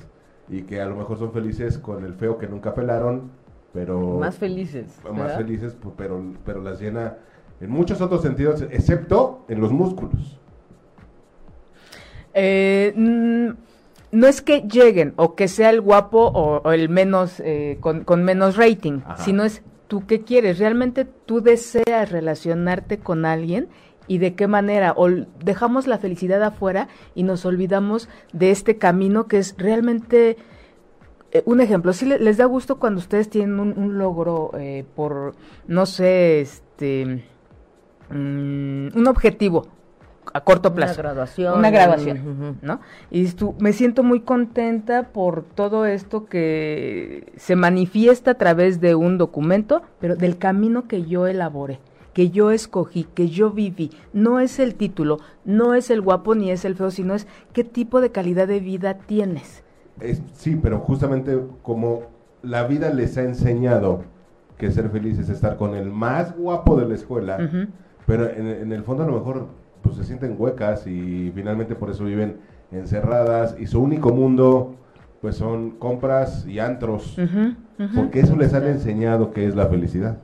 [0.49, 3.31] Y que a lo mejor son felices con el feo que nunca pelaron,
[3.73, 4.19] pero...
[4.19, 4.99] Más felices.
[5.03, 5.37] más ¿verdad?
[5.37, 7.17] felices, pero, pero las llena
[7.61, 10.39] en muchos otros sentidos, excepto en los músculos.
[12.33, 13.49] Eh, mm,
[14.11, 18.03] no es que lleguen o que sea el guapo o, o el menos eh, con,
[18.03, 19.23] con menos rating, Ajá.
[19.23, 20.59] sino es tú qué quieres.
[20.59, 23.69] Realmente tú deseas relacionarte con alguien
[24.07, 24.93] y de qué manera.
[24.95, 30.37] O dejamos la felicidad afuera y nos olvidamos de este camino que es realmente
[31.31, 31.93] eh, un ejemplo.
[31.93, 35.35] Si les da gusto cuando ustedes tienen un, un logro eh, por,
[35.67, 37.23] no sé, este,
[38.09, 39.67] mm, un objetivo
[40.33, 40.93] a corto plazo.
[40.93, 41.59] Una graduación.
[41.59, 42.57] Una graduación.
[42.61, 42.79] ¿no?
[43.09, 48.79] Y dices tú, me siento muy contenta por todo esto que se manifiesta a través
[48.81, 51.79] de un documento, pero del camino que yo elaboré,
[52.13, 53.91] que yo escogí, que yo viví.
[54.13, 57.63] No es el título, no es el guapo ni es el feo, sino es qué
[57.63, 59.63] tipo de calidad de vida tienes.
[59.99, 62.03] Es- sí, pero justamente como
[62.41, 64.03] la vida les ha enseñado
[64.57, 67.37] que ser feliz es estar con el más guapo de la escuela,
[68.05, 69.47] pero en, en el fondo a lo mejor
[69.81, 72.37] pues se sienten huecas y finalmente por eso viven
[72.71, 74.75] encerradas y su único mundo
[75.21, 77.15] pues son compras y antros,
[77.95, 80.17] porque eso les han enseñado que es la felicidad.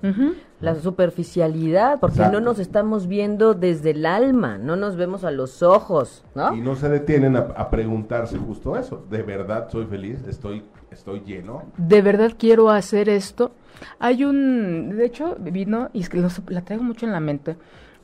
[0.60, 2.40] La superficialidad, porque Exacto.
[2.40, 6.56] no nos estamos viendo desde el alma, no nos vemos a los ojos, ¿no?
[6.56, 10.24] Y no se detienen a, a preguntarse justo eso, ¿de verdad soy feliz?
[10.28, 11.62] ¿Estoy, estoy lleno?
[11.78, 13.52] de verdad quiero hacer esto.
[14.00, 17.56] Hay un, de hecho, vino, y es que lo- la traigo mucho en la mente,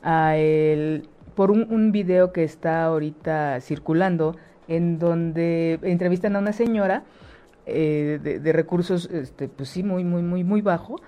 [0.02, 4.36] a el- por un, un video que está ahorita circulando,
[4.68, 7.04] en donde entrevistan a una señora
[7.66, 11.00] eh, de, recursos, este, pues sí, muy, muy, muy, muy bajo,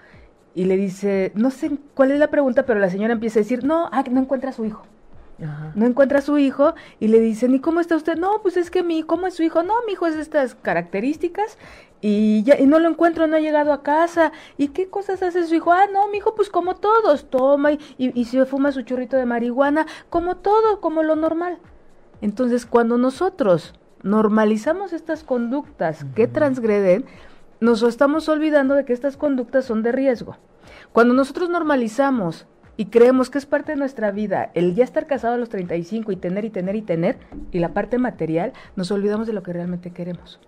[0.55, 3.65] y le dice, no sé cuál es la pregunta, pero la señora empieza a decir,
[3.65, 4.87] no, ah, no encuentra a su hijo
[5.43, 5.73] Ajá.
[5.75, 8.17] no encuentra a su hijo y le dicen, ¿y cómo está usted?
[8.17, 9.63] No, pues es que mi, ¿cómo es su hijo?
[9.63, 11.59] No, mi hijo es de estas características
[12.01, 14.33] y ya, y no lo encuentro, no ha llegado a casa.
[14.57, 15.73] ¿Y qué cosas hace su hijo?
[15.73, 19.17] Ah, no, mi hijo, pues como todos, toma y, y, y se fuma su churrito
[19.17, 21.59] de marihuana, como todo, como lo normal.
[22.21, 27.05] Entonces, cuando nosotros normalizamos estas conductas que transgreden,
[27.61, 30.37] nos estamos olvidando de que estas conductas son de riesgo.
[30.93, 35.35] Cuando nosotros normalizamos y creemos que es parte de nuestra vida el ya estar casado
[35.35, 37.17] a los 35 y tener y tener y tener,
[37.53, 40.41] y la parte material, nos olvidamos de lo que realmente queremos.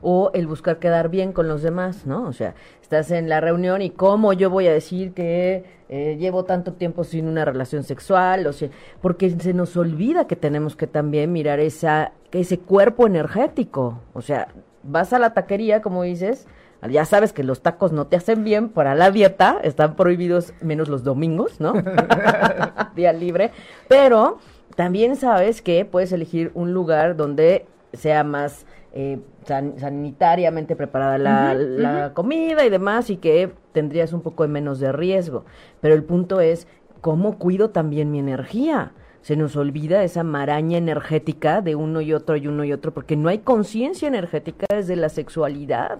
[0.00, 2.26] O el buscar quedar bien con los demás, ¿no?
[2.26, 6.44] O sea, estás en la reunión y cómo yo voy a decir que eh, llevo
[6.44, 8.70] tanto tiempo sin una relación sexual, o sea,
[9.02, 14.00] porque se nos olvida que tenemos que también mirar esa, ese cuerpo energético.
[14.14, 14.48] O sea,
[14.82, 16.46] vas a la taquería, como dices,
[16.90, 20.88] ya sabes que los tacos no te hacen bien para la dieta, están prohibidos menos
[20.88, 21.72] los domingos, ¿no?
[22.94, 23.50] Día libre,
[23.88, 24.38] pero
[24.76, 32.12] también sabes que puedes elegir un lugar donde sea más eh, san- sanitariamente preparada la
[32.14, 35.44] comida y demás y que tendrías un poco de menos de riesgo.
[35.80, 36.66] Pero el punto es
[37.00, 38.92] cómo cuido también mi energía.
[39.20, 43.16] Se nos olvida esa maraña energética de uno y otro y uno y otro, porque
[43.16, 45.98] no hay conciencia energética desde la sexualidad.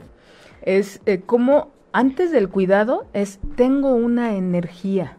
[0.63, 5.17] Es eh, como antes del cuidado, es tengo una energía.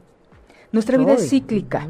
[0.71, 1.87] Nuestra vida es cíclica.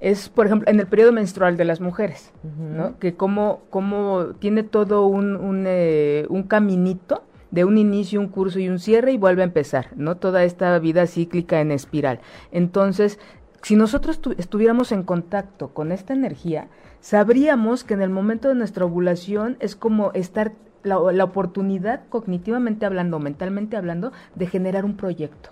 [0.00, 2.32] Es, por ejemplo, en el periodo menstrual de las mujeres.
[2.76, 2.98] ¿no?
[3.00, 8.60] Que como, como tiene todo un, un, eh, un caminito de un inicio, un curso
[8.60, 10.16] y un cierre y vuelve a empezar, ¿no?
[10.16, 12.20] Toda esta vida cíclica en espiral.
[12.52, 13.18] Entonces,
[13.60, 16.68] si nosotros tu- estuviéramos en contacto con esta energía,
[17.00, 20.52] sabríamos que en el momento de nuestra ovulación es como estar
[20.82, 25.50] la, la oportunidad, cognitivamente hablando, mentalmente hablando, de generar un proyecto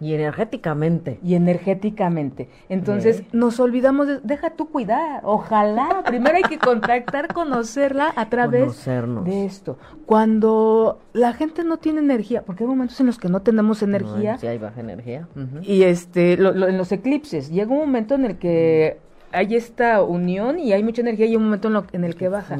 [0.00, 1.18] Y energéticamente.
[1.22, 2.48] y energéticamente.
[2.70, 8.60] Entonces nos olvidamos de, deja tú cuidar, ojalá, primero hay que contactar, conocerla a través
[8.62, 9.24] Conocernos.
[9.26, 9.76] de esto.
[10.06, 14.32] Cuando la gente no tiene energía, porque hay momentos en los que no tenemos energía,
[14.32, 15.28] No, sí hay baja energía.
[15.62, 18.98] Y este, lo- lo- en los eclipses, llega un momento en el que
[19.32, 22.16] hay esta unión y hay mucha energía y hay un momento en, lo- en el
[22.16, 22.56] que baja.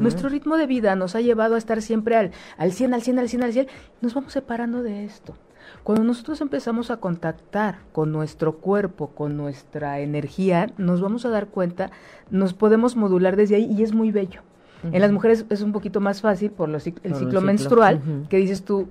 [0.00, 3.18] Nuestro ritmo de vida nos ha llevado a estar siempre al, al 100, al 100,
[3.18, 3.66] al 100, al 100.
[4.00, 5.34] Nos vamos separando de esto.
[5.82, 11.46] Cuando nosotros empezamos a contactar con nuestro cuerpo, con nuestra energía, nos vamos a dar
[11.48, 11.90] cuenta,
[12.30, 14.40] nos podemos modular desde ahí y es muy bello.
[14.82, 17.40] En las mujeres es un poquito más fácil por los el Por el ciclo ciclo,
[17.40, 18.88] menstrual, que dices tú,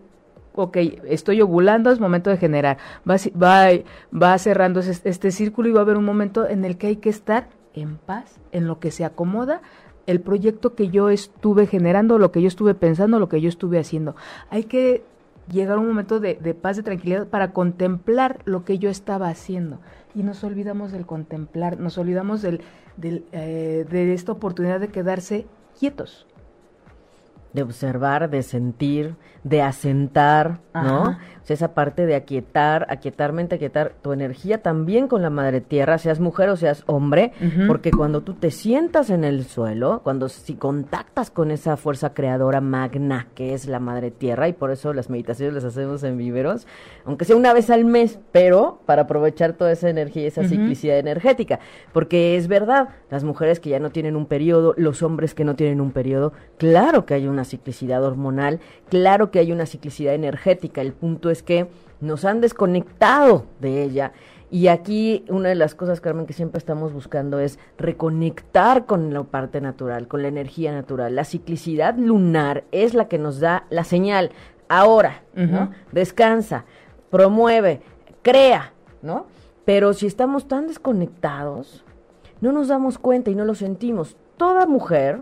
[0.56, 2.78] ok, estoy ovulando, es momento de generar.
[3.10, 3.68] Va, va,
[4.16, 6.96] va cerrando ese- este círculo y va a haber un momento en el que hay
[6.98, 9.62] que estar en paz, en lo que se acomoda
[10.06, 13.80] el proyecto que yo estuve generando, lo que yo estuve pensando, lo que yo estuve
[13.80, 14.18] haciendo.
[14.50, 15.02] Hay que
[15.50, 19.30] llegar a un momento de, de paz, de tranquilidad para contemplar lo que yo estaba
[19.30, 19.80] haciendo.
[20.14, 22.60] Y nos olvidamos del contemplar, nos olvidamos del,
[22.98, 25.48] del, eh, de esta oportunidad de quedarse
[25.80, 26.28] quietos.
[27.54, 31.18] de observar, de sentir, de asentar, ¿no?
[31.44, 35.60] O sea, esa parte de aquietar, aquietar mente, aquietar tu energía también con la madre
[35.60, 37.34] tierra, seas mujer o seas hombre,
[37.68, 42.62] porque cuando tú te sientas en el suelo, cuando si contactas con esa fuerza creadora
[42.62, 46.66] magna que es la madre tierra, y por eso las meditaciones las hacemos en viveros,
[47.04, 50.98] aunque sea una vez al mes, pero para aprovechar toda esa energía y esa ciclicidad
[50.98, 51.60] energética,
[51.92, 55.58] porque es verdad, las mujeres que ya no tienen un periodo, los hombres que no
[55.58, 60.80] tienen un periodo, claro que hay una ciclicidad hormonal, claro que hay una ciclicidad energética,
[60.80, 61.68] el punto es que
[62.02, 64.14] nos han desconectado de ella
[64.52, 69.24] Y aquí una de las cosas, Carmen, que siempre estamos buscando es reconectar con la
[69.24, 71.16] parte natural, con la energía natural.
[71.16, 74.30] La ciclicidad lunar es la que nos da la señal.
[74.70, 75.72] Ahora, ¿no?
[75.92, 76.66] Descansa,
[77.10, 77.82] promueve,
[78.22, 79.26] crea, ¿no?
[79.66, 81.84] Pero si estamos tan desconectados,
[82.40, 84.16] no nos damos cuenta y no lo sentimos.
[84.38, 85.22] Toda mujer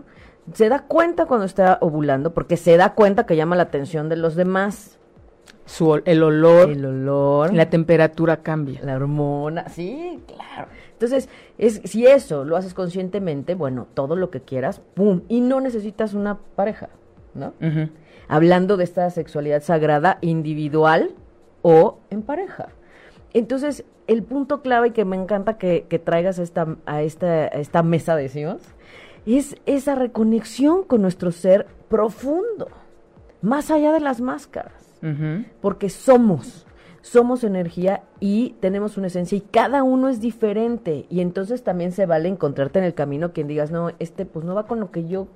[0.52, 4.16] se da cuenta cuando está ovulando porque se da cuenta que llama la atención de
[4.16, 4.98] los demás.
[5.64, 8.80] Su, el olor, el olor, la temperatura cambia.
[8.82, 10.68] La hormona, sí, claro.
[10.92, 15.22] Entonces, es, si eso lo haces conscientemente, bueno, todo lo que quieras, ¡pum!
[15.28, 16.88] Y no necesitas una pareja,
[17.34, 17.54] ¿no?
[18.28, 21.10] Hablando de esta sexualidad sagrada individual
[21.62, 22.68] o en pareja.
[23.32, 28.14] Entonces, el punto clave que me encanta que, traigas a esta, a, esta, esta mesa,
[28.16, 28.62] decimos,
[29.26, 32.68] es esa reconexión con nuestro ser profundo,
[33.40, 34.72] más allá de las máscaras,
[35.60, 36.66] porque somos,
[37.00, 42.06] somos energía y tenemos una esencia y cada uno es diferente y entonces también se
[42.06, 45.08] vale encontrarte en el camino quien digas, no, este pues no va con lo que
[45.08, 45.26] yo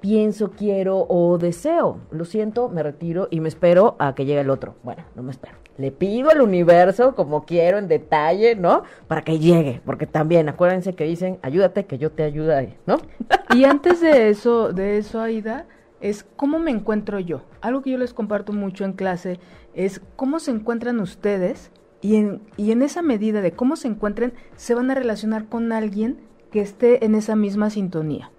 [0.00, 1.98] pienso, quiero o deseo.
[2.10, 4.76] Lo siento, me retiro y me espero a que llegue el otro.
[4.82, 5.67] Bueno, no me espero.
[5.78, 8.82] Le pido al universo como quiero en detalle, ¿no?
[9.06, 12.98] Para que llegue, porque también acuérdense que dicen, ayúdate que yo te ayudaré, ¿no?
[13.54, 15.66] Y antes de eso, de eso, Aida,
[16.00, 17.42] es cómo me encuentro yo.
[17.60, 19.40] Algo que yo les comparto mucho en clase
[19.74, 24.32] es cómo se encuentran ustedes y en, y en esa medida de cómo se encuentren,
[24.56, 26.18] se van a relacionar con alguien
[26.50, 28.30] que esté en esa misma sintonía.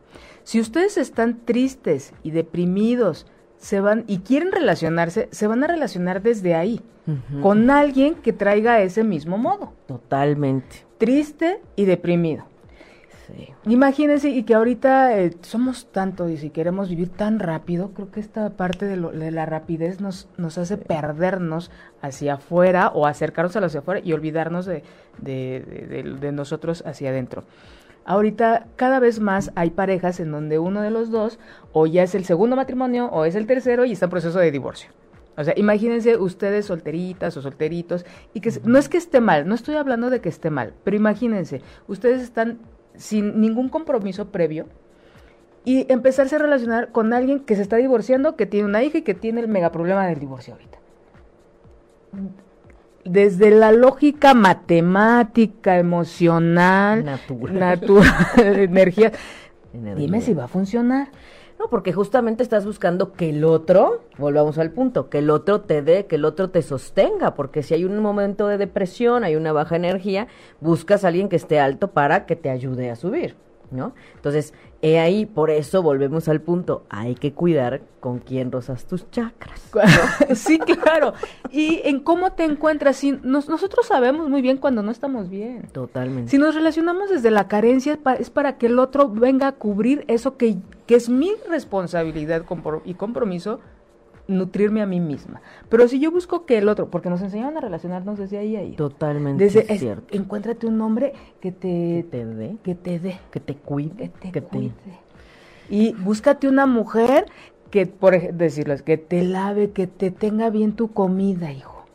[0.43, 3.25] Si ustedes están tristes y deprimidos,
[3.59, 6.81] se van y quieren relacionarse, se van a relacionar desde ahí,
[7.41, 9.73] con alguien que traiga ese mismo modo.
[9.87, 10.85] Totalmente.
[10.99, 12.45] Triste y deprimido.
[13.25, 13.49] Sí.
[13.65, 18.19] Imagínense y que ahorita eh, somos tanto y si queremos vivir tan rápido, creo que
[18.19, 23.67] esta parte de, la rapidez nos, nos hace perdernos hacia afuera o acercarnos a lo
[23.67, 24.83] hacia afuera y olvidarnos de,
[25.21, 27.43] de nosotros hacia adentro.
[28.09, 31.37] Ahorita cada vez más hay parejas en donde uno de los dos
[31.73, 34.49] o ya es el segundo matrimonio o es el tercero y está en proceso de
[34.49, 34.89] divorcio.
[35.37, 39.53] O sea, imagínense ustedes solteritas o solteritos y que no es que esté mal, no
[39.53, 42.57] estoy hablando de que esté mal, pero imagínense, ustedes están
[42.95, 44.65] sin ningún compromiso previo
[45.63, 49.03] y empezarse a relacionar con alguien que se está divorciando, que tiene una hija y
[49.03, 50.79] que tiene el mega problema del divorcio ahorita
[53.11, 57.79] desde la lógica matemática, emocional, natural,
[58.37, 59.11] energía,
[59.73, 61.09] dime si va a funcionar.
[61.57, 65.81] No, porque justamente estás buscando que el otro, volvamos al punto, que el otro te
[65.81, 69.51] dé, que el otro te sostenga, porque si hay un momento de depresión, hay una
[69.51, 70.27] baja energía,
[70.61, 73.35] buscas a alguien que esté alto para que te ayude a subir.
[73.71, 73.93] ¿no?
[74.15, 79.09] Entonces, he ahí, por eso volvemos al punto, hay que cuidar con quién rozas tus
[79.11, 79.71] chakras.
[80.35, 81.13] sí, claro.
[81.51, 85.67] Y en cómo te encuentras, si nosotros sabemos muy bien cuando no estamos bien.
[85.73, 86.31] Totalmente.
[86.31, 90.37] Si nos relacionamos desde la carencia, es para que el otro venga a cubrir eso
[90.37, 92.45] que, que es mi responsabilidad
[92.85, 93.59] y compromiso
[94.29, 95.41] nutrirme a mí misma.
[95.67, 98.59] Pero si yo busco que el otro, porque nos enseñaron a relacionarnos desde ahí a
[98.59, 98.75] ahí.
[98.75, 100.15] Totalmente desde, cierto.
[100.15, 104.31] encuéntrate un hombre que te, que te dé, que te dé, que te cuide, que
[104.31, 104.73] te cuide.
[105.69, 107.25] Y búscate una mujer
[107.69, 111.85] que, por decirles, que te lave, que te tenga bien tu comida, hijo.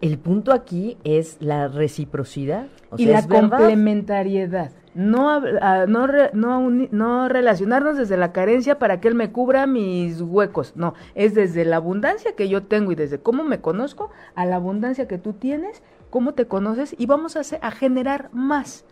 [0.00, 5.40] El punto aquí es la reciprocidad y la complementariedad no,
[5.86, 10.94] no, no, no, relacionarnos desde la carencia para que él me cubra mis huecos, no,
[11.14, 15.08] es desde la abundancia que yo tengo y desde cómo me conozco a la abundancia
[15.08, 18.84] que tú tienes, cómo te conoces y vamos a, hacer, a generar más.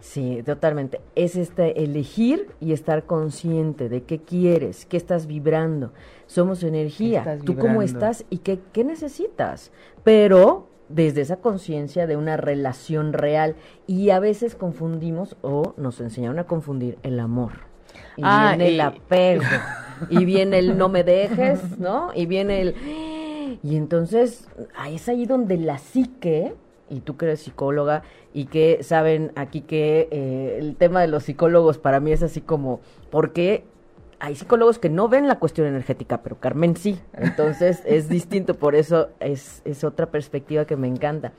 [0.00, 1.00] Sí, totalmente.
[1.14, 5.92] Es este elegir y estar consciente de qué quieres, qué estás vibrando.
[6.26, 7.38] Somos energía.
[7.44, 9.70] Tú cómo estás y qué, qué necesitas.
[10.02, 16.38] Pero desde esa conciencia de una relación real y a veces confundimos o nos enseñaron
[16.38, 17.52] a confundir el amor.
[18.16, 19.42] Y ah, viene el apego,
[20.08, 22.10] y viene el no me dejes, ¿no?
[22.14, 22.74] Y viene el...
[23.62, 24.48] Y entonces,
[24.88, 26.54] es ahí donde la psique,
[26.88, 28.02] y tú que eres psicóloga,
[28.34, 32.40] y que saben aquí que eh, el tema de los psicólogos para mí es así
[32.40, 32.80] como,
[33.10, 33.64] ¿por qué
[34.22, 36.96] hay psicólogos que no ven la cuestión energética, pero Carmen sí.
[37.12, 41.32] Entonces es distinto, por eso es, es otra perspectiva que me encanta.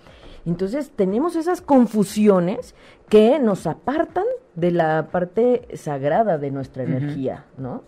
[0.46, 2.76] Entonces tenemos esas confusiones
[3.08, 4.26] que nos apartan
[4.56, 7.84] de la parte sagrada de nuestra energía, ¿no?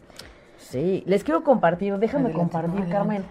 [0.57, 3.23] Sí, les quiero compartir, déjame compartir, Carmen.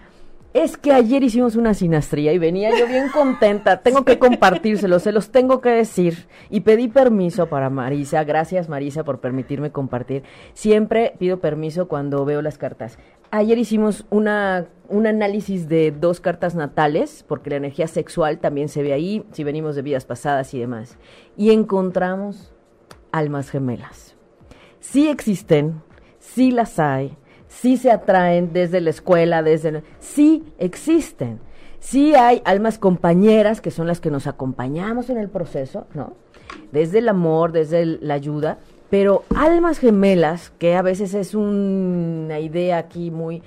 [0.55, 3.81] Es que ayer hicimos una sinastría y venía yo bien contenta.
[3.81, 6.29] Tengo que compartírselo, se los tengo que decir.
[6.49, 8.23] Y pedí permiso para Marisa.
[8.23, 10.23] Gracias, Marisa, por permitirme compartir.
[10.53, 12.97] Siempre pido permiso cuando veo las cartas.
[13.31, 18.81] Ayer hicimos una, un análisis de dos cartas natales, porque la energía sexual también se
[18.81, 20.97] ve ahí, si venimos de vidas pasadas y demás.
[21.35, 22.53] Y encontramos
[23.11, 24.15] almas gemelas.
[24.79, 25.81] Sí existen,
[26.17, 27.17] sí las hay
[27.61, 29.83] sí se atraen desde la escuela, desde...
[29.99, 31.39] Sí existen.
[31.79, 36.13] Sí hay almas compañeras que son las que nos acompañamos en el proceso, ¿no?
[36.71, 38.57] Desde el amor, desde la ayuda,
[38.89, 43.43] pero almas gemelas, que a veces es una idea aquí muy...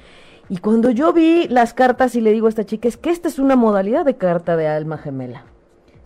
[0.48, 3.28] Y cuando yo vi las cartas y le digo a esta chica, es que esta
[3.28, 5.44] es una modalidad de carta de alma gemela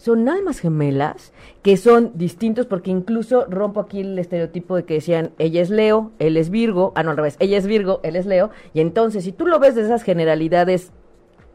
[0.03, 1.33] son almas gemelas
[1.63, 6.11] que son distintos porque incluso rompo aquí el estereotipo de que decían ella es Leo,
[6.19, 9.23] él es Virgo, ah no al revés, ella es Virgo, él es Leo, y entonces
[9.23, 10.91] si tú lo ves de esas generalidades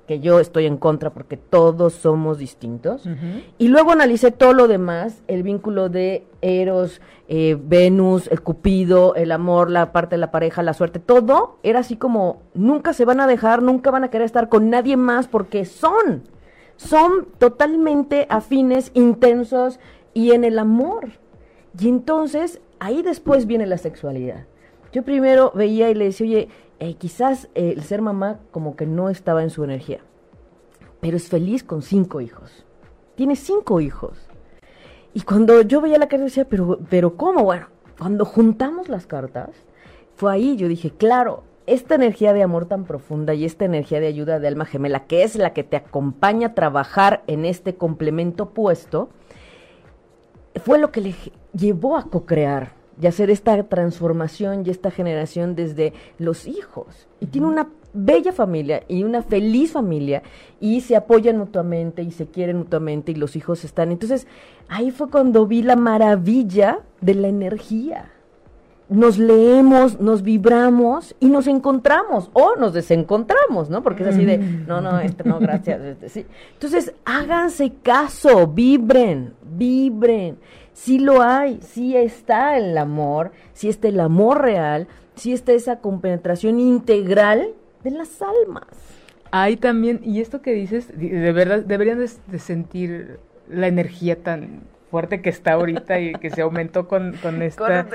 [0.07, 3.03] que yo estoy en contra porque todos somos distintos,
[3.57, 9.33] y luego analicé todo lo demás, el vínculo de Eros, eh, Venus, el Cupido, el
[9.33, 13.19] amor, la parte de la pareja, la suerte, todo era así como nunca se van
[13.19, 16.23] a dejar, nunca van a querer estar con nadie más porque son
[16.77, 19.79] son totalmente afines, intensos
[20.13, 21.09] y en el amor.
[21.77, 24.45] Y entonces ahí después viene la sexualidad.
[24.93, 26.49] Yo primero veía y le decía, oye,
[26.79, 29.99] eh, quizás eh, el ser mamá como que no estaba en su energía,
[31.01, 32.65] pero es feliz con cinco hijos.
[33.15, 34.27] Tiene cinco hijos.
[35.13, 37.43] Y cuando yo veía la carta decía, pero, pero ¿cómo?
[37.43, 37.67] Bueno,
[37.97, 39.49] cuando juntamos las cartas,
[40.15, 44.07] fue ahí, yo dije, claro, esta energía de amor tan profunda y esta energía de
[44.07, 48.43] ayuda de alma gemela, que es la que te acompaña a trabajar en este complemento
[48.43, 49.09] opuesto,
[50.63, 51.15] fue lo que le
[51.53, 57.07] llevó a co-crear y hacer esta transformación y esta generación desde los hijos.
[57.19, 60.23] Y tiene una bella familia y una feliz familia
[60.61, 63.91] y se apoyan mutuamente y se quieren mutuamente y los hijos están.
[63.91, 64.25] Entonces,
[64.69, 68.13] ahí fue cuando vi la maravilla de la energía
[68.89, 73.83] nos leemos, nos vibramos y nos encontramos o nos desencontramos, ¿no?
[73.83, 75.81] Porque es así de, no, no, este no, gracias.
[75.87, 76.25] Este, sí.
[76.53, 80.37] Entonces, háganse caso, vibren, vibren.
[80.73, 85.79] Sí lo hay, sí está el amor, sí está el amor real, sí está esa
[85.79, 87.49] compenetración integral
[87.83, 88.65] de las almas.
[89.31, 93.19] Hay también, y esto que dices, de verdad, deberían de, sentir
[93.49, 97.87] la energía tan fuerte que está ahorita y que se aumentó con, con esta...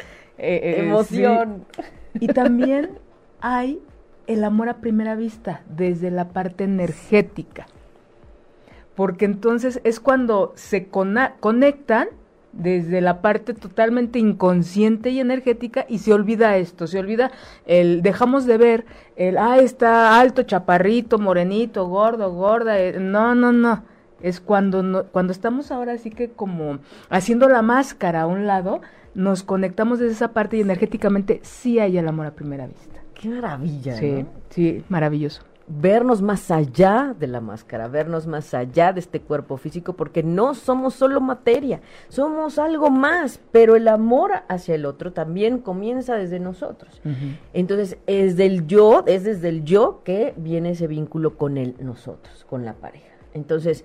[0.43, 1.64] eh, emoción.
[2.14, 2.99] Y también
[3.40, 3.80] hay
[4.26, 7.66] el amor a primera vista, desde la parte energética.
[8.95, 12.09] Porque entonces es cuando se conectan
[12.53, 17.32] desde la parte totalmente inconsciente y energética y se olvida esto, se olvida
[17.64, 18.84] el, dejamos de ver
[19.16, 23.84] el, ah, está alto, chaparrito, morenito, gordo, gorda, eh, no, no, no,
[24.20, 26.78] es cuando, cuando estamos ahora así que como
[27.09, 28.82] haciendo la máscara a un lado,
[29.15, 33.01] nos conectamos desde esa parte y energéticamente sí hay el amor a primera vista.
[33.15, 33.97] Qué maravilla.
[33.97, 35.43] Sí, sí, maravilloso.
[35.69, 40.55] Vernos más allá de la máscara, vernos más allá de este cuerpo físico, porque no
[40.55, 46.41] somos solo materia, somos algo más, pero el amor hacia el otro también comienza desde
[46.41, 47.01] nosotros.
[47.53, 52.45] Entonces, es del yo, es desde el yo que viene ese vínculo con el nosotros,
[52.51, 53.13] con la pareja.
[53.33, 53.85] Entonces,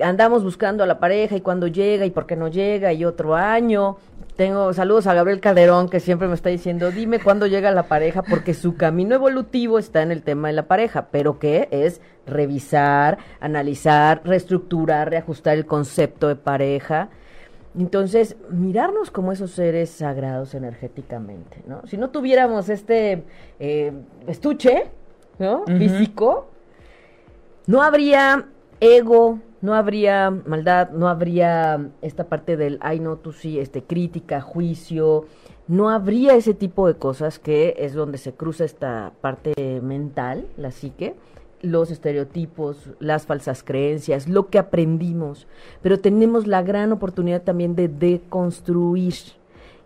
[0.00, 3.34] andamos buscando a la pareja y cuando llega y por qué no llega y otro
[3.34, 3.96] año
[4.36, 8.22] tengo saludos a Gabriel Calderón que siempre me está diciendo, dime cuándo llega la pareja,
[8.22, 13.16] porque su camino evolutivo está en el tema de la pareja, pero que es revisar,
[13.40, 17.08] analizar, reestructurar, reajustar el concepto de pareja.
[17.78, 21.86] Entonces, mirarnos como esos seres sagrados energéticamente, ¿no?
[21.86, 23.24] Si no tuviéramos este
[23.58, 23.92] eh,
[24.26, 24.84] estuche,
[25.38, 25.64] ¿no?
[25.66, 26.48] Físico,
[27.66, 28.46] no habría
[28.80, 34.40] ego, no habría maldad, no habría esta parte del, ay no, tú sí, este, crítica,
[34.40, 35.26] juicio,
[35.68, 40.70] no habría ese tipo de cosas que es donde se cruza esta parte mental, la
[40.70, 41.14] psique,
[41.62, 45.46] los estereotipos, las falsas creencias, lo que aprendimos,
[45.82, 49.14] pero tenemos la gran oportunidad también de deconstruir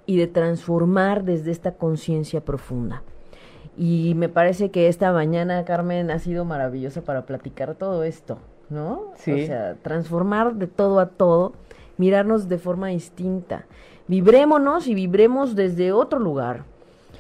[0.06, 3.02] y de transformar desde esta conciencia profunda.
[3.76, 8.38] Y me parece que esta mañana, Carmen, ha sido maravillosa para platicar todo esto.
[8.70, 9.12] ¿No?
[9.16, 9.32] Sí.
[9.32, 11.52] O sea, transformar de todo a todo,
[11.98, 13.66] mirarnos de forma distinta.
[14.08, 16.64] Vibrémonos y vibremos desde otro lugar,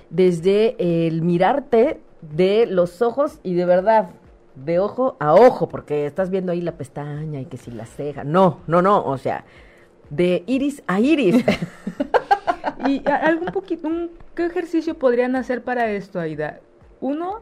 [0.08, 0.76] desde
[1.06, 4.10] el mirarte de los ojos y de verdad,
[4.54, 8.24] de ojo a ojo, porque estás viendo ahí la pestaña y que si la ceja.
[8.24, 9.44] No, no, no, o sea,
[10.10, 11.44] de iris a iris.
[12.86, 13.88] y algún poquito,
[14.34, 16.60] ¿qué ejercicio podrían hacer para esto, Aida?
[17.00, 17.40] Uno,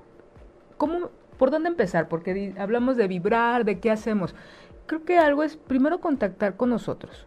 [0.77, 2.09] ¿cómo ¿Por dónde empezar?
[2.09, 4.35] Porque hablamos de vibrar, de qué hacemos.
[4.87, 7.27] Creo que algo es primero contactar con nosotros.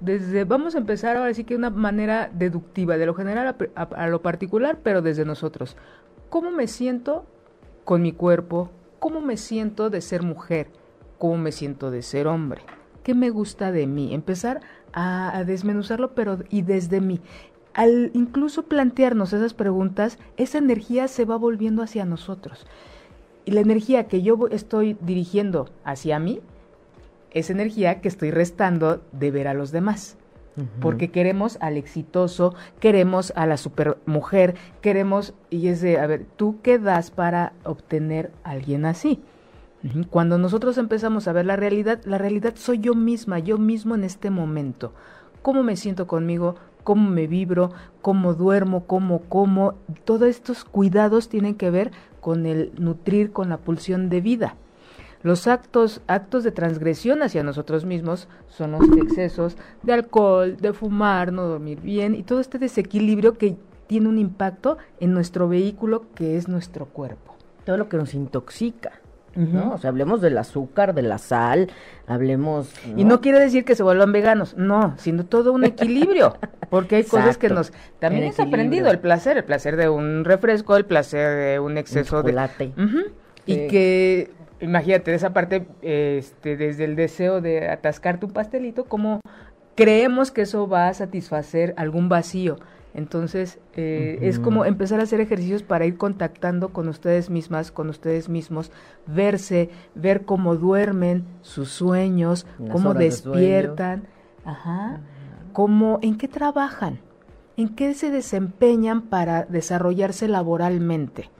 [0.00, 4.22] Desde, vamos a empezar ahora sí que una manera deductiva, de lo general a lo
[4.22, 5.76] particular, pero desde nosotros.
[6.30, 7.26] ¿Cómo me siento
[7.84, 8.70] con mi cuerpo?
[8.98, 10.68] ¿Cómo me siento de ser mujer?
[11.18, 12.62] ¿Cómo me siento de ser hombre?
[13.02, 14.12] ¿Qué me gusta de mí?
[14.12, 14.60] Empezar
[14.92, 17.20] a, desmenuzarlo, pero y desde mí.
[17.72, 22.66] Al incluso plantearnos esas preguntas, esa energía se va volviendo hacia nosotros.
[23.48, 26.42] Y la energía que yo estoy dirigiendo hacia mí,
[27.30, 30.18] es energía que estoy restando de ver a los demás.
[30.82, 36.58] Porque queremos al exitoso, queremos a la supermujer, queremos, y es de, a ver, ¿tú
[36.62, 39.18] qué das para obtener a alguien así?
[40.10, 44.04] Cuando nosotros empezamos a ver la realidad, la realidad soy yo misma, yo mismo en
[44.04, 44.92] este momento.
[45.40, 46.56] ¿Cómo me siento conmigo?
[46.84, 47.70] ¿Cómo me vibro?
[48.02, 48.84] ¿Cómo duermo?
[48.86, 49.74] ¿Cómo como?
[50.04, 54.56] Todos estos cuidados tienen que ver con el nutrir, con la pulsión de vida.
[55.22, 61.32] Los actos, actos de transgresión hacia nosotros mismos son los excesos de alcohol, de fumar,
[61.32, 63.56] no dormir bien y todo este desequilibrio que
[63.88, 67.34] tiene un impacto en nuestro vehículo que es nuestro cuerpo.
[67.64, 68.92] Todo lo que nos intoxica.
[69.38, 69.72] ¿No?
[69.74, 71.70] O sea, hablemos del azúcar, de la sal,
[72.06, 72.74] hablemos...
[72.96, 76.36] Y no quiere decir que se vuelvan veganos, no, sino todo un equilibrio,
[76.70, 77.72] porque hay cosas que nos...
[78.00, 82.22] También es aprendido el placer, el placer de un refresco, el placer de un exceso
[82.22, 82.32] de...
[83.46, 84.30] Y que,
[84.60, 89.20] imagínate, esa parte, este, desde el deseo de atascar tu pastelito, como
[89.74, 92.58] creemos que eso va a satisfacer algún vacío.
[92.94, 97.90] Entonces, eh, es como empezar a hacer ejercicios para ir contactando con ustedes mismas, con
[97.90, 98.72] ustedes mismos,
[99.06, 104.04] verse, ver cómo duermen, sus sueños, cómo despiertan,
[104.44, 105.00] ajá,
[105.52, 106.98] cómo, en qué trabajan,
[107.56, 111.30] en qué se desempeñan para desarrollarse laboralmente.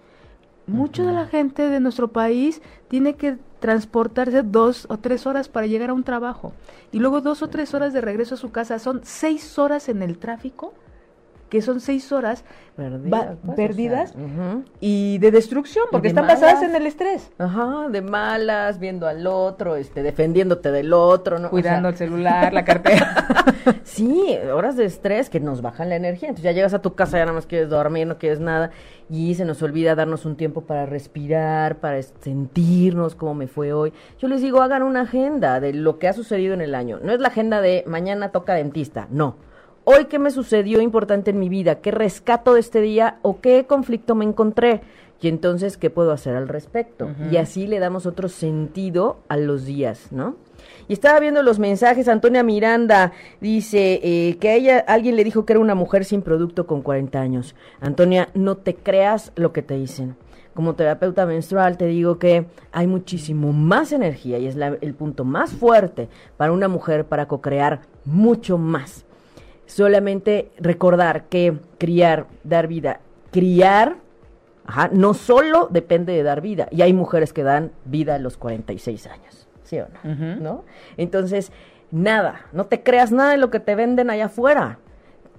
[0.66, 5.66] Mucha de la gente de nuestro país tiene que transportarse dos o tres horas para
[5.66, 6.52] llegar a un trabajo.
[6.92, 8.78] Y luego dos o tres horas de regreso a su casa.
[8.78, 10.74] Son seis horas en el tráfico
[11.48, 12.44] que son seis horas
[13.56, 17.30] perdidas, pues, y de destrucción, porque están basadas en el estrés.
[17.38, 21.50] Ajá, de malas, viendo al otro, este, defendiéndote del otro, ¿no?
[21.50, 23.44] Cuidando el celular, la cartera.
[23.82, 26.28] sí, horas de estrés que nos bajan la energía.
[26.28, 28.70] Entonces ya llegas a tu casa, ya nada más quieres dormir, no quieres nada,
[29.10, 33.92] y se nos olvida darnos un tiempo para respirar, para sentirnos cómo me fue hoy.
[34.18, 37.00] Yo les digo, hagan una agenda de lo que ha sucedido en el año.
[37.02, 39.47] No es la agenda de mañana toca dentista, no
[39.90, 43.64] hoy qué me sucedió importante en mi vida, qué rescato de este día o qué
[43.66, 44.82] conflicto me encontré.
[45.22, 47.08] Y entonces, ¿qué puedo hacer al respecto?
[47.32, 50.36] Y así le damos otro sentido a los días, ¿no?
[50.88, 55.46] Y estaba viendo los mensajes, Antonia Miranda dice eh, que a ella alguien le dijo
[55.46, 57.54] que era una mujer sin producto con 40 años.
[57.80, 60.16] Antonia, no te creas lo que te dicen.
[60.52, 65.52] Como terapeuta menstrual te digo que hay muchísimo más energía y es el punto más
[65.52, 69.06] fuerte para una mujer para co-crear mucho más
[69.68, 73.00] solamente recordar que criar, dar vida,
[73.30, 73.96] criar,
[74.66, 78.36] ajá, no solo depende de dar vida, y hay mujeres que dan vida a los
[78.36, 80.36] 46 años, ¿sí o no?
[80.40, 80.64] ¿no?
[80.96, 81.52] Entonces,
[81.90, 84.78] nada, no te creas nada de lo que te venden allá afuera.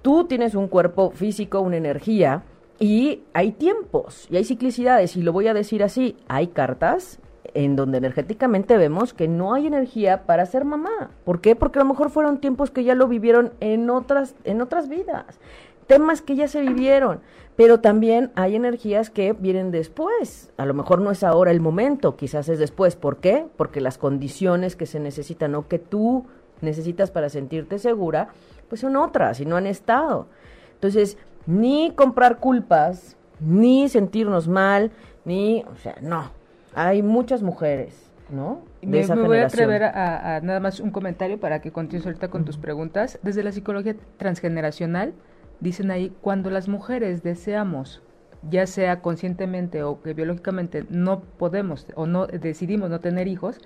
[0.00, 2.44] Tú tienes un cuerpo físico, una energía,
[2.78, 7.18] y hay tiempos, y hay ciclicidades, y lo voy a decir así, hay cartas
[7.54, 11.10] en donde energéticamente vemos que no hay energía para ser mamá.
[11.24, 11.56] ¿Por qué?
[11.56, 15.38] Porque a lo mejor fueron tiempos que ya lo vivieron en otras, en otras vidas,
[15.86, 17.20] temas que ya se vivieron,
[17.56, 20.52] pero también hay energías que vienen después.
[20.56, 22.96] A lo mejor no es ahora el momento, quizás es después.
[22.96, 23.46] ¿Por qué?
[23.56, 26.26] Porque las condiciones que se necesitan o que tú
[26.60, 28.28] necesitas para sentirte segura,
[28.68, 30.28] pues son otras y no han estado.
[30.74, 34.92] Entonces, ni comprar culpas, ni sentirnos mal,
[35.24, 36.30] ni, o sea, no,
[36.74, 38.62] hay muchas mujeres, ¿no?
[38.82, 42.56] me, voy a atrever a, nada más un comentario para que continúes ahorita con tus
[42.56, 43.18] preguntas.
[43.22, 45.14] Desde la psicología transgeneracional,
[45.60, 48.02] dicen ahí, cuando las mujeres deseamos,
[48.48, 53.58] ya sea conscientemente o que biológicamente no podemos o no decidimos no tener hijos,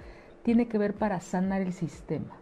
[0.42, 2.36] tiene que ver para sanar el sistema.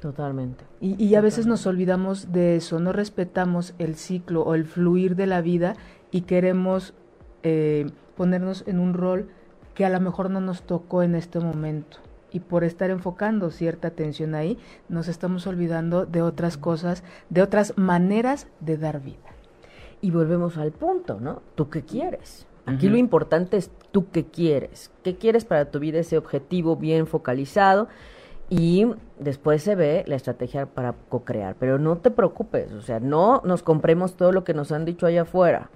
[0.00, 0.64] Totalmente.
[0.80, 5.14] Y, y a veces nos olvidamos de eso, no respetamos el ciclo o el fluir
[5.14, 5.74] de la vida
[6.10, 6.94] y queremos
[7.42, 9.28] eh, ponernos en un rol
[9.74, 11.98] que a lo mejor no nos tocó en este momento.
[12.32, 14.58] Y por estar enfocando cierta atención ahí,
[14.88, 19.18] nos estamos olvidando de otras cosas, de otras maneras de dar vida.
[20.00, 21.42] Y volvemos al punto, ¿no?
[21.56, 22.46] ¿Tú qué quieres?
[22.66, 24.92] Aquí lo importante es tú qué quieres.
[25.02, 25.98] ¿Qué quieres para tu vida?
[25.98, 27.88] Ese objetivo bien focalizado
[28.48, 28.86] y
[29.18, 31.56] después se ve la estrategia para co-crear.
[31.58, 35.06] Pero no te preocupes, o sea, no nos compremos todo lo que nos han dicho
[35.06, 35.70] allá afuera.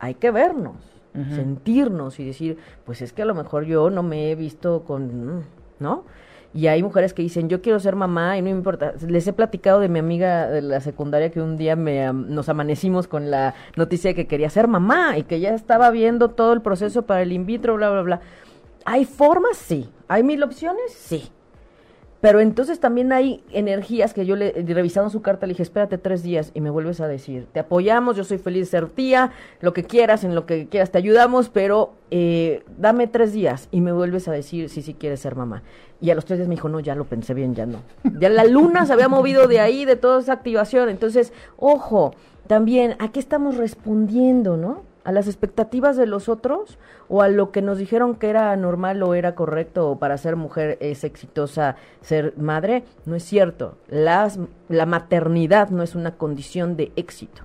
[0.00, 0.95] Hay que vernos
[1.34, 5.44] sentirnos y decir, pues es que a lo mejor yo no me he visto con,
[5.78, 6.04] ¿no?
[6.54, 8.94] Y hay mujeres que dicen, yo quiero ser mamá y no me importa.
[9.06, 13.08] Les he platicado de mi amiga de la secundaria que un día me, nos amanecimos
[13.08, 16.62] con la noticia de que quería ser mamá y que ya estaba viendo todo el
[16.62, 18.20] proceso para el in vitro, bla, bla, bla.
[18.86, 19.58] ¿Hay formas?
[19.58, 19.90] Sí.
[20.08, 20.92] ¿Hay mil opciones?
[20.92, 21.30] Sí.
[22.20, 26.22] Pero entonces también hay energías que yo le, revisando su carta, le dije, espérate tres
[26.22, 29.72] días y me vuelves a decir, te apoyamos, yo soy feliz de ser tía, lo
[29.72, 33.92] que quieras, en lo que quieras te ayudamos, pero eh, dame tres días y me
[33.92, 35.62] vuelves a decir si sí quieres ser mamá.
[36.00, 37.82] Y a los tres días me dijo, no, ya lo pensé bien, ya no.
[38.18, 40.88] Ya la luna se había movido de ahí, de toda esa activación.
[40.88, 42.14] Entonces, ojo,
[42.46, 44.82] también, ¿a qué estamos respondiendo, no?
[45.06, 46.78] ¿A las expectativas de los otros?
[47.08, 50.34] ¿O a lo que nos dijeron que era normal o era correcto o para ser
[50.34, 52.82] mujer es exitosa ser madre?
[53.04, 53.78] No es cierto.
[53.88, 57.42] Las, la maternidad no es una condición de éxito.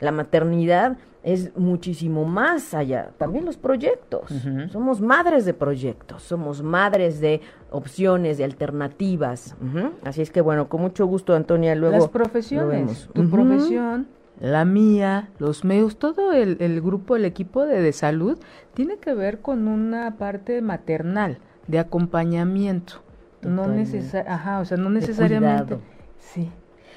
[0.00, 3.10] La maternidad es muchísimo más allá.
[3.18, 4.32] También los proyectos.
[4.70, 9.54] Somos madres de proyectos, somos madres de opciones, de alternativas.
[10.02, 11.96] Así es que bueno, con mucho gusto, Antonia, luego.
[11.96, 14.08] Las profesiones, tu profesión,
[14.42, 18.38] la mía, los medios, todo el, el grupo, el equipo de, de, salud
[18.74, 21.38] tiene que ver con una parte maternal,
[21.68, 22.94] de acompañamiento.
[23.42, 25.78] No necesariamente, ajá, o sea, no necesariamente.
[26.18, 26.50] Sí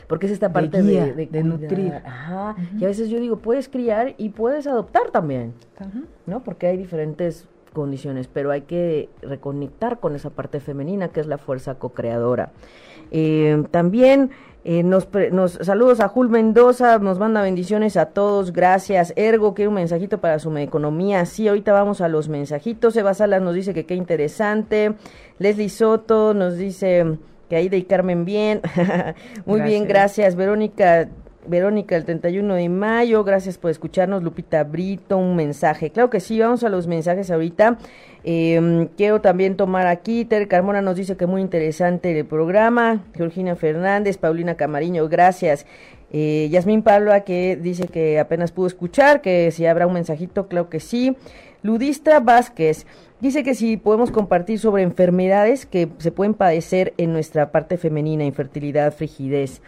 [0.08, 1.93] porque es esta parte de, de, nutrir.
[2.06, 2.56] Ajá.
[2.78, 5.54] Y a veces yo digo, puedes criar y puedes adoptar también,
[6.28, 6.43] ¿no?
[6.43, 11.39] Porque hay diferentes condiciones, pero hay que reconectar con esa parte femenina que es la
[11.39, 12.52] fuerza co-creadora.
[13.12, 14.32] Eh, también
[14.68, 19.14] eh, nos, nos, saludos a Jul Mendoza, nos manda bendiciones a todos, gracias.
[19.16, 21.24] Ergo, quiere un mensajito para su economía.
[21.26, 22.95] Sí, ahorita vamos a los mensajitos.
[22.95, 24.95] Eva Salas nos dice que qué interesante.
[25.38, 28.62] Leslie Soto nos dice que ahí de Carmen bien.
[29.45, 30.36] Muy bien, gracias.
[30.36, 31.10] Verónica,
[31.47, 34.24] Verónica, el 31 de mayo, gracias por escucharnos.
[34.24, 35.91] Lupita Brito, un mensaje.
[35.91, 37.78] Claro que sí, vamos a los mensajes ahorita.
[38.28, 43.04] Eh, quiero también tomar aquí, Ter Carmona nos dice que muy interesante el programa.
[43.16, 45.68] Georgina Fernández, Paulina Camariño, gracias.
[46.12, 50.70] Eh, Yasmín Pablo, que dice que apenas pudo escuchar, que si habrá un mensajito, claro
[50.70, 51.16] que sí.
[51.62, 52.86] Ludistra Vázquez,
[53.22, 58.26] Dice que si podemos compartir sobre enfermedades que se pueden padecer en nuestra parte femenina,
[58.26, 59.62] infertilidad, frigidez.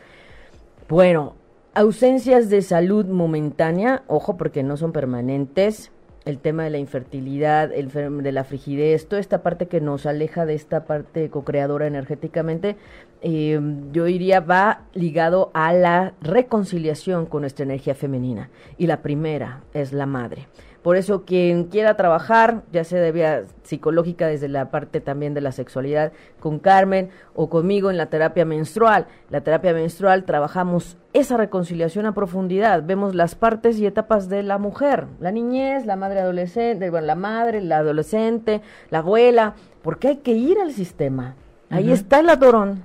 [0.89, 1.36] Bueno,
[1.74, 5.91] ausencias de salud momentánea, ojo porque no son permanentes,
[6.28, 10.45] el tema de la infertilidad, el de la frigidez, toda esta parte que nos aleja
[10.45, 12.75] de esta parte co-creadora energéticamente,
[13.21, 13.59] eh,
[13.93, 18.49] yo diría va ligado a la reconciliación con nuestra energía femenina.
[18.78, 20.47] Y la primera es la madre.
[20.82, 25.41] Por eso quien quiera trabajar, ya sea de vía psicológica desde la parte también de
[25.41, 29.07] la sexualidad con Carmen o conmigo en la terapia menstrual.
[29.30, 32.84] La terapia menstrual trabajamos esa reconciliación a profundidad.
[32.84, 37.15] Vemos las partes y etapas de la mujer, la niñez, la madre adolescente, bueno, la
[37.15, 41.36] madre, la adolescente, la abuela, porque hay que ir al sistema.
[41.69, 42.84] Ahí está el adorón.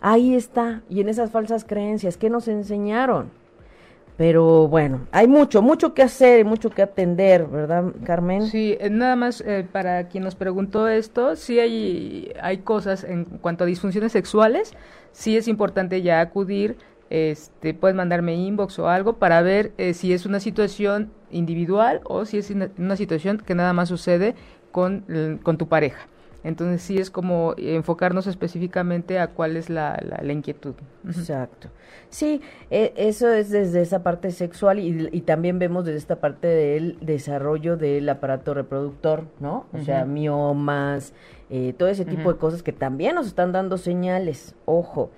[0.00, 0.82] Ahí está.
[0.88, 3.39] Y en esas falsas creencias, ¿qué nos enseñaron?
[4.20, 8.48] Pero bueno, hay mucho, mucho que hacer, mucho que atender, ¿verdad, Carmen?
[8.48, 13.24] Sí, eh, nada más eh, para quien nos preguntó esto, sí hay, hay cosas en
[13.24, 14.74] cuanto a disfunciones sexuales,
[15.12, 16.76] sí es importante ya acudir,
[17.08, 22.26] este, puedes mandarme inbox o algo para ver eh, si es una situación individual o
[22.26, 24.34] si es una, situación que nada más sucede
[24.70, 26.09] con, con tu pareja.
[26.42, 30.74] Entonces sí es como enfocarnos específicamente a cuál es la, la, inquietud.
[31.06, 31.68] Exacto.
[32.08, 36.98] Sí, e, eso es desde esa parte sexual y, también vemos desde esta parte del
[37.00, 39.66] desarrollo del aparato reproductor, ¿no?
[39.72, 41.12] O sea, miomas,
[41.50, 44.54] eh, todo ese tipo de cosas que también nos están dando señales.
[44.64, 45.10] Ojo.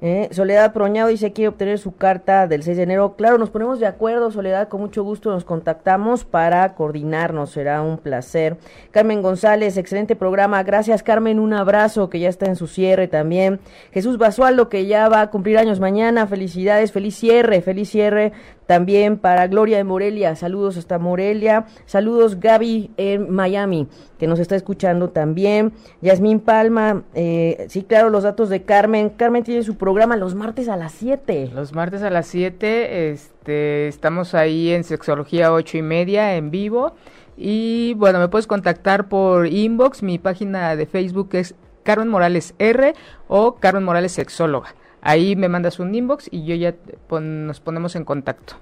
[0.00, 3.16] Eh, Soledad Proñado dice quiere obtener su carta del 6 de enero.
[3.16, 7.98] Claro, nos ponemos de acuerdo, Soledad, con mucho gusto nos contactamos para coordinarnos, será un
[7.98, 8.56] placer.
[8.92, 10.62] Carmen González, excelente programa.
[10.62, 13.58] Gracias, Carmen, un abrazo que ya está en su cierre también.
[13.90, 16.28] Jesús Basualdo, que ya va a cumplir años mañana.
[16.28, 18.32] Felicidades, feliz cierre, feliz cierre
[18.68, 21.64] también para Gloria de Morelia, saludos hasta Morelia.
[21.86, 23.88] Saludos Gaby en Miami,
[24.18, 25.72] que nos está escuchando también.
[26.02, 29.08] Yasmín Palma, eh, sí, claro, los datos de Carmen.
[29.08, 31.50] Carmen tiene su programa los martes a las 7.
[31.54, 36.92] Los martes a las 7, este, estamos ahí en Sexología 8 y media en vivo.
[37.38, 40.02] Y bueno, me puedes contactar por inbox.
[40.02, 41.54] Mi página de Facebook es
[41.84, 42.92] Carmen Morales R
[43.28, 44.74] o Carmen Morales Sexóloga.
[45.00, 46.74] Ahí me mandas un inbox y yo ya
[47.20, 48.54] nos ponemos en contacto.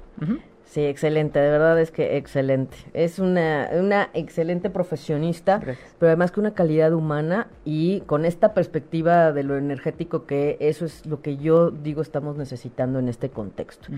[0.76, 2.76] Sí, excelente, de verdad es que excelente.
[2.93, 9.32] Es una, una excelente profesionista, pero además que una calidad humana y con esta perspectiva
[9.32, 13.89] de lo energético que eso es lo que yo digo estamos necesitando en este contexto.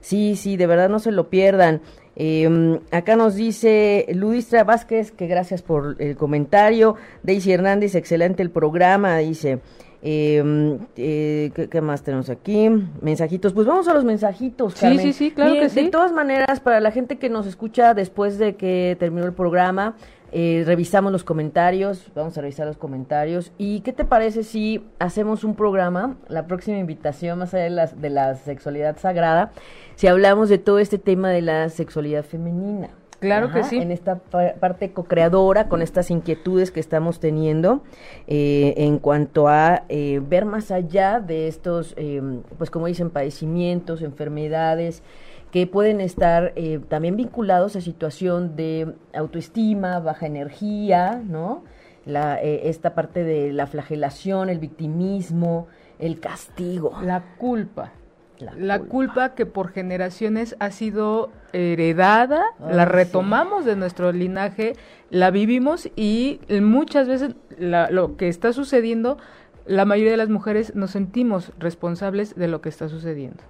[0.00, 1.80] Sí, sí, de verdad no se lo pierdan.
[2.14, 6.94] Eh, acá nos dice Ludistra Vázquez que gracias por el comentario.
[7.24, 9.60] Daisy Hernández, excelente el programa, dice.
[10.02, 12.68] Eh, eh, ¿qué, qué más tenemos aquí?
[13.00, 13.52] Mensajitos.
[13.52, 14.74] Pues vamos a los mensajitos.
[14.74, 15.00] Sí, Carmen.
[15.00, 15.84] sí, sí, claro Miren, que sí.
[15.84, 19.96] De todas maneras, para la gente que nos escucha después de que terminó el programa,
[20.30, 23.52] eh, revisamos los comentarios, vamos a revisar los comentarios.
[23.56, 27.86] ¿Y qué te parece si hacemos un programa, la próxima invitación, más allá de la,
[27.86, 29.52] de la sexualidad sagrada,
[29.94, 32.90] si hablamos de todo este tema de la sexualidad femenina?
[33.20, 33.78] Claro que sí.
[33.78, 37.82] En esta pa- parte co-creadora, con estas inquietudes que estamos teniendo
[38.26, 42.22] eh, en cuanto a eh, ver más allá de estos, eh,
[42.58, 45.02] pues como dicen, padecimientos, enfermedades
[45.50, 51.64] que pueden estar eh, también vinculados a situación de autoestima, baja energía, ¿no?
[52.04, 55.66] La, eh, esta parte de la flagelación, el victimismo,
[55.98, 56.92] el castigo.
[57.02, 57.92] La culpa.
[58.40, 58.90] La La, culpa.
[58.90, 59.34] culpa.
[59.34, 62.90] que por generaciones ha sido heredada, Ay, la sí.
[62.92, 64.74] retomamos de nuestro linaje,
[65.10, 69.18] la vivimos y muchas veces la- lo que está sucediendo,
[69.66, 73.42] la mayoría de las mujeres nos sentimos responsables de lo que está sucediendo,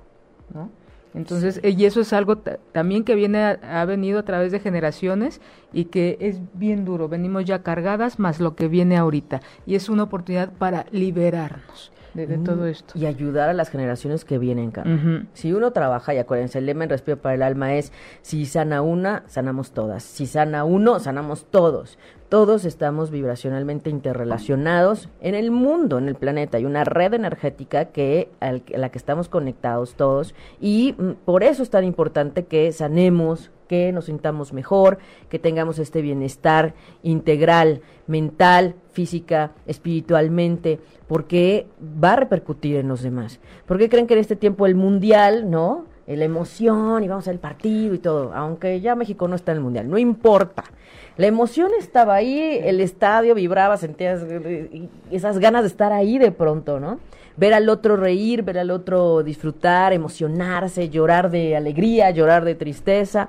[0.55, 0.70] ¿no?
[1.14, 4.61] Entonces, y eso es algo ta- también que viene a- ha venido a través de
[4.61, 5.41] generaciones
[5.72, 7.09] y que es bien duro.
[7.09, 11.93] Venimos ya cargadas más lo que viene ahorita y es una oportunidad para liberarnos
[12.26, 12.98] de, de todo Mm, esto.
[12.98, 15.28] Y ayudar a las generaciones que vienen, Carmen.
[15.32, 17.92] Si uno trabaja, y acuérdense, el lema en Respiro para el Alma es,
[18.22, 20.02] si sana una, sanamos todas.
[20.02, 21.98] Si sana uno, sanamos todos.
[22.28, 26.58] Todos estamos vibracionalmente interrelacionados en el mundo, en el planeta.
[26.58, 31.62] Hay una red energética que, a la que estamos conectados todos y mm, por eso
[31.62, 34.98] es tan importante que sanemos, que nos sintamos mejor,
[35.30, 43.40] que tengamos este bienestar integral, mental, física, espiritualmente, porque va a repercutir en los demás.
[43.64, 45.86] ¿Por qué creen que en este tiempo el mundial, no?
[46.09, 49.59] Eh, La emoción y vamos al partido y todo, aunque ya México no está en
[49.59, 50.64] el mundial, no importa.
[51.18, 56.32] La emoción estaba ahí, el estadio vibraba, sentías eh, esas ganas de estar ahí de
[56.32, 56.98] pronto, ¿no?
[57.36, 63.28] Ver al otro reír, ver al otro disfrutar, emocionarse, llorar de alegría, llorar de tristeza.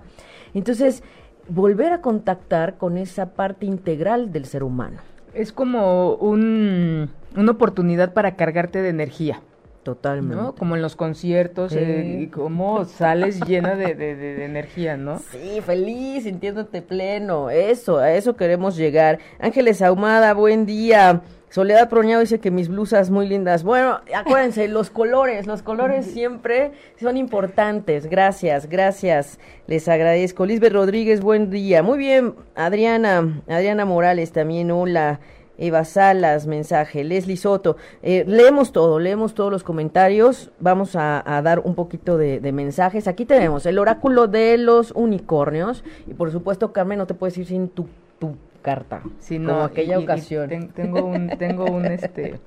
[0.53, 1.03] Entonces,
[1.49, 4.99] volver a contactar con esa parte integral del ser humano.
[5.33, 9.41] Es como un, una oportunidad para cargarte de energía,
[9.83, 10.35] Totalmente.
[10.35, 10.55] ¿no?
[10.55, 11.79] Como en los conciertos, Sí.
[11.79, 15.19] eh, y cómo sales llena de, de- de- de energía, ¿no?
[15.31, 17.49] Sí, feliz, sintiéndote pleno.
[17.49, 19.19] Eso, a eso queremos llegar.
[19.39, 21.21] Ángeles Ahumada, buen día.
[21.51, 23.63] Soledad Proñado dice que mis blusas muy lindas.
[23.63, 28.05] Bueno, acuérdense, los colores, los colores siempre son importantes.
[28.07, 29.39] Gracias, gracias.
[29.65, 30.45] Les agradezco.
[30.45, 31.81] Lisbeth Rodríguez, buen día.
[31.81, 35.19] Muy bien, Adriana, Adriana Morales también, hola.
[35.59, 37.77] Eva Salas, mensaje, Leslie Soto.
[38.01, 40.51] Eh, leemos todo, leemos todos los comentarios.
[40.59, 43.07] Vamos a, a dar un poquito de, de mensajes.
[43.07, 45.83] Aquí tenemos el oráculo de los unicornios.
[46.07, 47.87] Y por supuesto, Carmen, no te puedes ir sin tu,
[48.19, 49.01] tu carta.
[49.19, 50.49] Sí, como no, aquella y- y ocasión.
[50.49, 52.39] ten- tengo un, tengo un, este,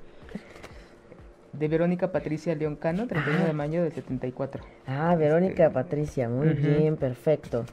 [1.53, 4.63] de Verónica Patricia León Cano, 31 de mayo del 74.
[4.87, 7.65] Ah, Verónica Este, Patricia, muy bien, perfecto,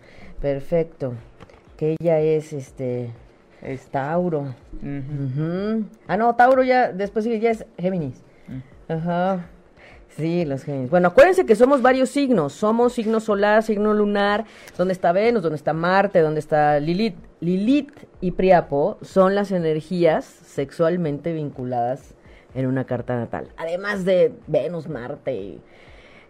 [0.41, 1.13] perfecto.
[1.77, 3.09] Que ella es, este,
[3.61, 4.55] es Tauro.
[6.07, 8.21] Ah, no, Tauro ya, después sigue, ya es Géminis.
[8.47, 8.91] Mm.
[8.91, 9.45] Ajá.
[10.15, 10.89] Sí, los Géminis.
[10.89, 12.53] Bueno, acuérdense que somos varios signos.
[12.53, 14.45] Somos signo solar, signo lunar.
[14.77, 15.43] ¿Dónde está Venus?
[15.43, 16.21] ¿Dónde está Marte?
[16.21, 17.15] ¿Dónde está Lilith?
[17.41, 22.15] Lilith y Priapo son las energías sexualmente vinculadas
[22.55, 23.49] en una carta natal.
[23.57, 25.61] Además de Venus, Marte y,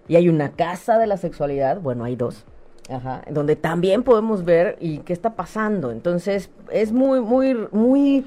[0.08, 1.80] y hay una casa de la sexualidad.
[1.80, 2.46] Bueno, hay dos.
[2.90, 5.92] Ajá, donde también podemos ver y qué está pasando.
[5.92, 8.26] Entonces, es muy, muy, muy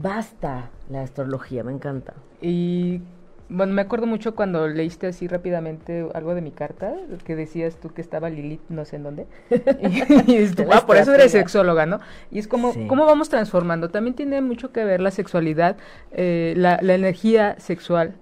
[0.00, 2.14] vasta la astrología, me encanta.
[2.40, 3.00] Y
[3.48, 6.94] bueno, me acuerdo mucho cuando leíste así rápidamente algo de mi carta,
[7.24, 9.26] que decías tú que estaba Lilith no sé en dónde.
[10.26, 11.28] y, tú, "Ah, por eso eres estratega".
[11.28, 12.00] sexóloga, ¿no?
[12.30, 12.86] Y es como, Sí.
[12.88, 13.90] ¿cómo vamos transformando?
[13.90, 15.76] También tiene mucho que ver la sexualidad,
[16.12, 18.14] eh, la, la energía sexual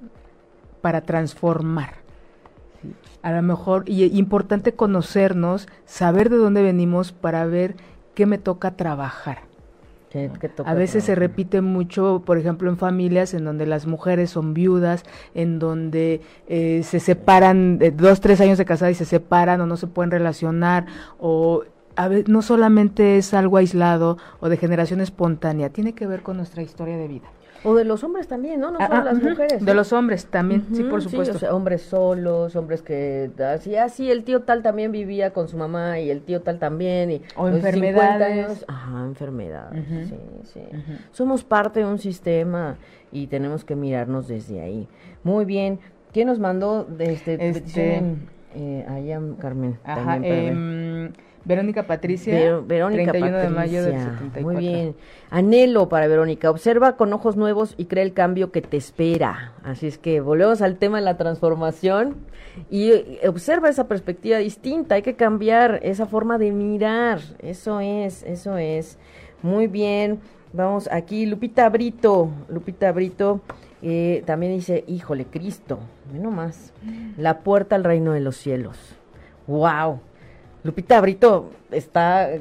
[0.80, 2.01] para transformar.
[3.22, 7.76] A lo mejor, y importante conocernos, saber de dónde venimos para ver
[8.14, 9.38] qué me toca trabajar.
[10.10, 13.86] ¿Qué- qué toca A veces se repite mucho, por ejemplo, en familias en donde las
[13.86, 15.04] mujeres son viudas,
[15.34, 19.66] en donde eh, se separan, de dos, tres años de casada y se separan o
[19.66, 20.84] no se pueden relacionar,
[21.18, 21.62] o
[21.96, 26.62] a no solamente es algo aislado o de generación espontánea, tiene que ver con nuestra
[26.62, 27.28] historia de vida.
[27.64, 28.70] O de los hombres también, ¿no?
[28.72, 29.60] No Ah, solo ah, las mujeres.
[29.64, 29.74] De ¿no?
[29.74, 31.36] los hombres también, sí, por supuesto.
[31.36, 35.56] o sea, hombres solos, hombres que así, así el tío tal también vivía con su
[35.56, 38.46] mamá y el tío tal también y O 50 enfermedades.
[38.46, 39.84] años- ajá, enfermedades.
[40.08, 40.16] Sí,
[40.54, 40.60] sí.
[41.12, 42.76] Somos parte de un sistema
[43.12, 44.88] y tenemos que mirarnos desde ahí.
[45.22, 45.78] Muy bien.
[46.12, 48.02] ¿Quién nos mandó de este, Este-?
[48.54, 49.78] Eh, allá, Carmen.
[49.84, 54.42] Ajá, también Verónica Patricia, Ver- Verónica 31 de mayo del 74.
[54.42, 54.94] Muy bien.
[55.30, 56.50] Anhelo para Verónica.
[56.50, 59.52] Observa con ojos nuevos y crea el cambio que te espera.
[59.64, 62.16] Así es que volvemos al tema de la transformación
[62.70, 64.94] y eh, observa esa perspectiva distinta.
[64.94, 67.20] Hay que cambiar esa forma de mirar.
[67.40, 68.98] Eso es, eso es.
[69.42, 70.20] Muy bien.
[70.52, 72.28] Vamos aquí, Lupita Brito.
[72.48, 73.40] Lupita Brito
[73.80, 75.80] eh, también dice, híjole, Cristo.
[76.12, 76.72] Ve nomás.
[77.16, 78.76] La puerta al reino de los cielos.
[79.46, 80.00] Wow.
[80.64, 82.40] Lupita Brito está eh,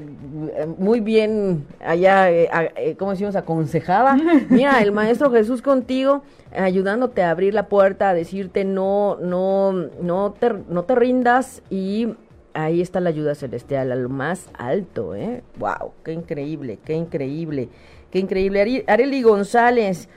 [0.77, 3.35] muy bien allá, eh, eh, ¿cómo decimos?
[3.35, 4.15] Aconsejada.
[4.49, 6.21] Mira, el Maestro Jesús contigo,
[6.55, 12.09] ayudándote a abrir la puerta, a decirte no, no, no te, no te rindas y
[12.53, 15.41] ahí está la ayuda celestial, a lo más alto, ¿eh?
[15.57, 15.93] ¡Wow!
[16.03, 17.69] ¡Qué increíble, qué increíble,
[18.11, 18.83] qué increíble!
[18.87, 20.09] Areli González,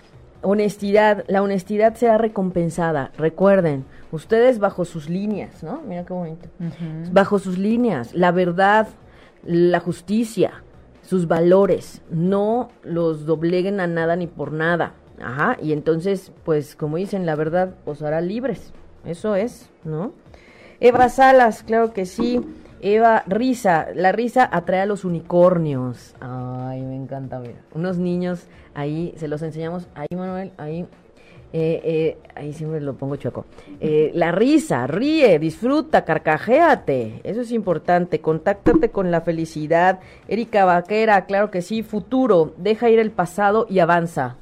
[0.44, 3.10] honestidad, la honestidad será recompensada.
[3.18, 5.82] Recuerden, ustedes bajo sus líneas, ¿no?
[5.86, 6.48] Mira qué bonito
[7.12, 8.88] bajo sus líneas, la verdad,
[9.44, 10.62] la justicia,
[11.02, 14.94] sus valores, no los dobleguen a nada ni por nada.
[15.22, 18.72] Ajá, y entonces, pues como dicen, la verdad os hará libres.
[19.04, 20.12] Eso es, ¿no?
[20.80, 22.40] Eva Salas, claro que sí.
[22.86, 26.14] Eva, risa, la risa atrae a los unicornios.
[26.20, 27.62] Ay, me encanta, mira.
[27.74, 30.86] Unos niños ahí, se los enseñamos, ahí Manuel, ahí
[31.56, 33.46] eh, eh, ahí siempre lo pongo chueco.
[33.80, 37.20] Eh, la risa, ríe, disfruta, carcajéate.
[37.24, 38.20] Eso es importante.
[38.20, 40.00] Contáctate con la felicidad.
[40.28, 41.82] Erika Vaquera, claro que sí.
[41.82, 44.36] Futuro, deja ir el pasado y avanza.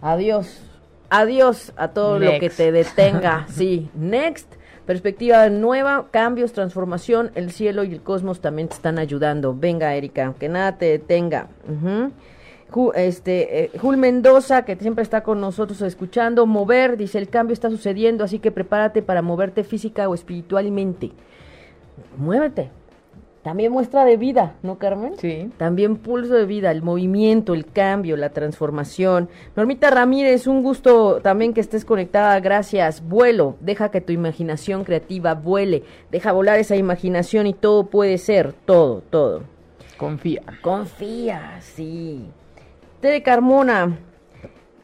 [0.00, 0.62] Adiós.
[1.10, 3.46] Adiós a todo lo que te detenga.
[3.50, 4.59] Sí, next.
[4.90, 7.30] Perspectiva nueva, cambios, transformación.
[7.36, 9.54] El cielo y el cosmos también te están ayudando.
[9.56, 11.46] Venga, Erika, que nada te detenga.
[12.72, 17.54] Ju- este, eh, Jul Mendoza, que siempre está con nosotros escuchando, mover, dice, el cambio
[17.54, 21.12] está sucediendo, así que prepárate para moverte física o espiritualmente.
[22.16, 22.70] Muévete.
[23.42, 25.14] También muestra de vida, ¿no, Carmen?
[25.16, 25.50] Sí.
[25.56, 29.30] También pulso de vida, el movimiento, el cambio, la transformación.
[29.56, 33.02] Normita Ramírez, un gusto también que estés conectada, gracias.
[33.02, 38.52] Vuelo, deja que tu imaginación creativa vuele, deja volar esa imaginación y todo puede ser,
[38.52, 39.44] todo, todo.
[39.96, 40.42] Confía.
[40.60, 42.26] Confía, sí.
[43.00, 43.98] Tere Carmona,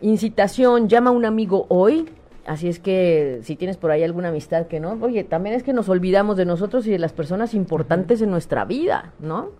[0.00, 2.08] incitación, llama a un amigo hoy.
[2.46, 5.72] Así es que si tienes por ahí alguna amistad que no, oye, también es que
[5.72, 9.50] nos olvidamos de nosotros y de las personas importantes en nuestra vida, ¿no?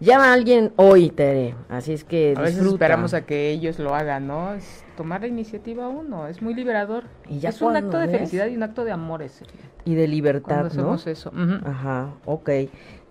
[0.00, 1.54] Llama a alguien hoy, Tere.
[1.68, 2.74] Así es que A veces disfruta.
[2.84, 4.52] esperamos a que ellos lo hagan, ¿no?
[4.52, 7.04] Es tomar la iniciativa uno, es muy liberador.
[7.28, 9.44] Y ya es un acto de ves- felicidad y un acto de amor ese.
[9.86, 10.92] y de libertad, Cuando ¿no?
[10.94, 11.30] hacemos eso.
[11.30, 11.66] Ujú.
[11.66, 12.50] Ajá, ok.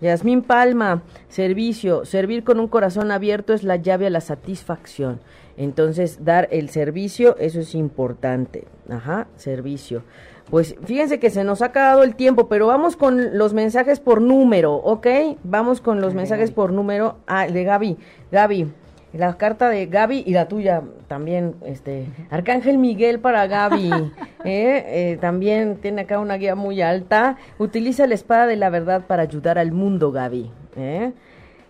[0.02, 2.04] Yasmín Palma, servicio.
[2.04, 5.20] Servir con un corazón abierto es la llave a la satisfacción.
[5.56, 8.64] Entonces, dar el servicio, eso es importante.
[8.88, 10.02] Ajá, servicio.
[10.50, 14.20] Pues fíjense que se nos ha acabado el tiempo, pero vamos con los mensajes por
[14.20, 15.06] número, ¿ok?
[15.42, 16.54] Vamos con los De mensajes Gaby.
[16.54, 17.16] por número.
[17.26, 17.96] Ah, de Gaby.
[18.30, 18.68] Gaby,
[19.14, 23.90] la carta de Gaby y la tuya también, este, Arcángel Miguel para Gaby,
[24.44, 24.84] ¿eh?
[25.14, 27.36] Eh, también tiene acá una guía muy alta.
[27.58, 31.12] Utiliza la espada de la verdad para ayudar al mundo, Gaby, ¿eh?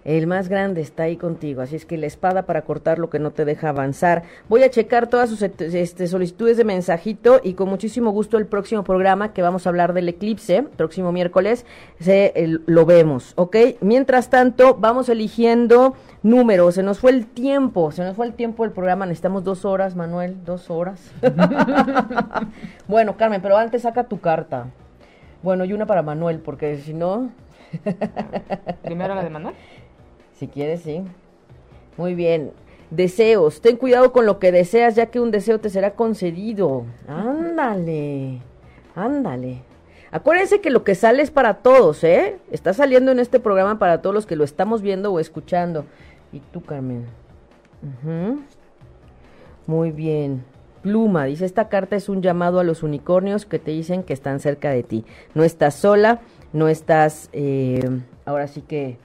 [0.05, 3.19] El más grande está ahí contigo, así es que la espada para cortar lo que
[3.19, 4.23] no te deja avanzar.
[4.51, 8.85] Voy a checar todas sus este, solicitudes de mensajito y con muchísimo gusto el próximo
[8.85, 11.65] programa que vamos a hablar del eclipse, próximo miércoles,
[12.01, 13.57] se, el- lo vemos, ¿ok?
[13.81, 16.75] Mientras tanto, vamos eligiendo números.
[16.75, 19.07] Se nos fue el tiempo, se nos fue el tiempo del programa.
[19.07, 21.01] Necesitamos dos horas, Manuel, dos horas.
[22.89, 24.67] bueno, Carmen, pero antes saca tu carta.
[25.43, 27.31] Bueno, y una para Manuel, porque si no...
[28.83, 29.55] Primero la de Manuel.
[30.39, 31.03] Si quieres, sí.
[31.97, 32.53] Muy bien.
[32.91, 33.61] Deseos.
[33.61, 36.85] Ten cuidado con lo que deseas, ya que un deseo te será concedido.
[37.09, 38.41] Ándale.
[38.95, 39.63] Ándale.
[40.11, 42.39] Acuérdense que lo que sale es para todos, ¿eh?
[42.53, 45.85] Está saliendo en este programa para todos los que lo estamos viendo o escuchando.
[46.33, 47.05] ¿Y tú, Carmen?
[49.67, 50.45] Muy bien.
[50.83, 54.39] Pluma, dice, esta carta es un llamado a los unicornios que te dicen que están
[54.39, 55.05] cerca de ti.
[55.35, 56.21] No estás sola,
[56.53, 58.99] no estás, eh, ahora sí que,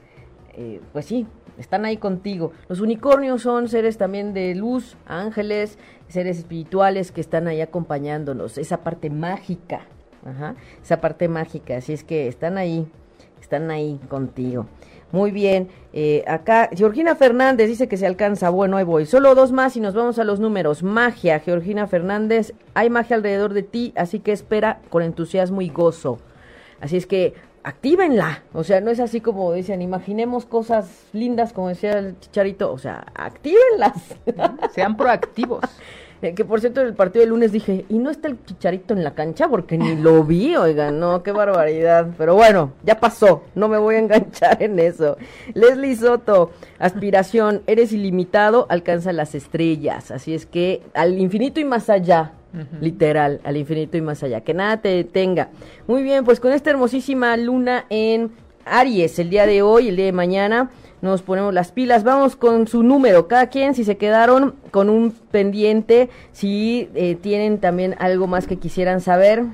[0.54, 1.26] eh, pues sí,
[1.58, 2.52] están ahí contigo.
[2.68, 5.78] Los unicornios son seres también de luz, ángeles,
[6.08, 9.82] seres espirituales que están ahí acompañándonos, esa parte mágica,
[10.24, 12.86] ajá, esa parte mágica, así es que están ahí,
[13.40, 14.66] están ahí contigo.
[15.12, 19.06] Muy bien, eh, acá Georgina Fernández dice que se alcanza, bueno, ahí voy.
[19.06, 20.84] Solo dos más y nos vamos a los números.
[20.84, 26.18] Magia, Georgina Fernández, hay magia alrededor de ti, así que espera con entusiasmo y gozo.
[26.80, 31.68] Así es que actívenla, o sea, no es así como dicen, imaginemos cosas lindas como
[31.68, 33.94] decía el chicharito, o sea, actívenlas.
[34.74, 35.64] Sean proactivos.
[36.22, 38.92] Eh, que por cierto, en el partido del lunes dije, ¿y no está el chicharito
[38.92, 39.48] en la cancha?
[39.48, 42.08] Porque ni lo vi, oigan, no, qué barbaridad.
[42.18, 45.16] Pero bueno, ya pasó, no me voy a enganchar en eso.
[45.54, 50.10] Leslie Soto, aspiración, eres ilimitado, alcanza las estrellas.
[50.10, 52.32] Así es que al infinito y más allá,
[52.80, 54.40] literal, al infinito y más allá.
[54.40, 55.50] Que nada te detenga.
[55.86, 58.32] Muy bien, pues con esta hermosísima luna en
[58.64, 60.70] Aries el día de hoy, el día de mañana
[61.02, 62.04] nos ponemos las pilas.
[62.04, 63.28] Vamos con su número.
[63.28, 68.56] Cada quien, si se quedaron con un pendiente, si eh, tienen también algo más que
[68.58, 69.44] quisieran saber.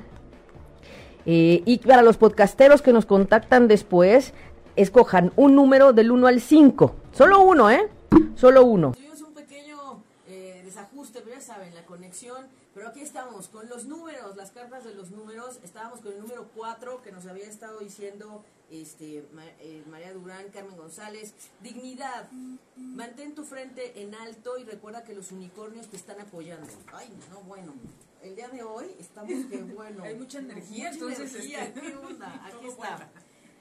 [1.25, 4.33] Eh, y para los podcasteros que nos contactan después,
[4.75, 6.95] escojan un número del 1 al 5.
[7.11, 7.89] Solo uno, ¿eh?
[8.35, 8.93] Solo uno.
[8.93, 12.45] Tuvimos un pequeño eh, desajuste, pero ya saben, la conexión.
[12.73, 15.59] Pero aquí estamos con los números, las cartas de los números.
[15.63, 19.25] Estábamos con el número 4 que nos había estado diciendo este,
[19.59, 21.33] eh, María Durán, Carmen González.
[21.63, 22.29] Dignidad.
[22.75, 26.67] Mantén tu frente en alto y recuerda que los unicornios te están apoyando.
[26.93, 27.73] Ay, no, bueno.
[28.21, 30.03] El día de hoy estamos que bueno.
[30.03, 32.45] Hay mucha energía, mucha entonces, energía, este, ¿qué onda?
[32.45, 32.97] Aquí está.
[32.97, 33.11] bueno.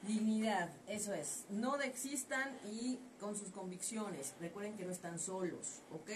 [0.03, 1.47] Dignidad, eso es.
[1.49, 4.35] No desistan y con sus convicciones.
[4.39, 6.11] Recuerden que no están solos, ¿ok?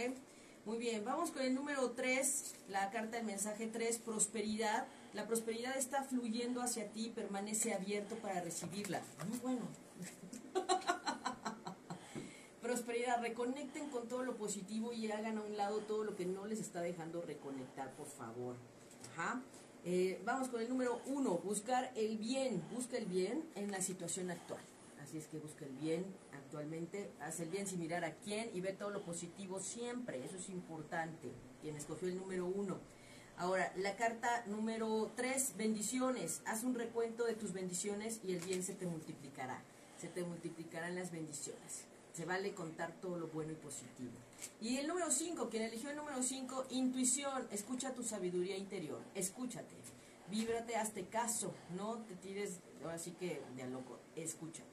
[0.70, 4.86] Muy bien, vamos con el número 3, la carta del mensaje 3, prosperidad.
[5.14, 9.02] La prosperidad está fluyendo hacia ti, permanece abierto para recibirla.
[9.28, 9.62] Muy bueno.
[12.62, 16.46] prosperidad, reconecten con todo lo positivo y hagan a un lado todo lo que no
[16.46, 18.54] les está dejando reconectar, por favor.
[19.12, 19.42] Ajá.
[19.84, 24.30] Eh, vamos con el número uno, buscar el bien, busca el bien en la situación
[24.30, 24.62] actual.
[25.02, 26.06] Así es que busca el bien
[26.50, 30.36] actualmente, haz el bien sin mirar a quién y ve todo lo positivo siempre, eso
[30.36, 31.30] es importante.
[31.62, 32.78] Quien escogió el número uno.
[33.36, 36.42] Ahora, la carta número tres, bendiciones.
[36.46, 39.62] Haz un recuento de tus bendiciones y el bien se te multiplicará.
[40.00, 41.84] Se te multiplicarán las bendiciones.
[42.14, 44.10] Se vale contar todo lo bueno y positivo.
[44.60, 47.46] Y el número 5, quien eligió el número 5, intuición.
[47.52, 49.00] Escucha tu sabiduría interior.
[49.14, 49.76] Escúchate.
[50.28, 51.54] Víbrate, hazte caso.
[51.76, 54.00] No te tires, ahora sí que de loco.
[54.16, 54.69] Escúchate.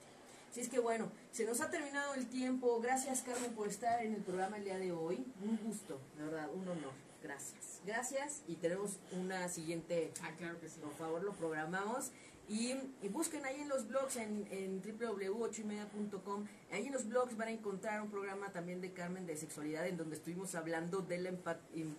[0.52, 2.80] Así es que bueno, se nos ha terminado el tiempo.
[2.82, 5.24] Gracias Carmen por estar en el programa el día de hoy.
[5.44, 6.94] Un gusto, de verdad, un honor.
[7.22, 7.82] Gracias.
[7.86, 10.80] Gracias y tenemos una siguiente Ah, claro que sí.
[10.80, 12.12] por favor lo programamos
[12.50, 17.50] y, y busquen ahí en los blogs en, en www.ochoymedia.com ahí en los blogs van
[17.50, 21.32] a encontrar un programa también de Carmen de sexualidad en donde estuvimos hablando de la,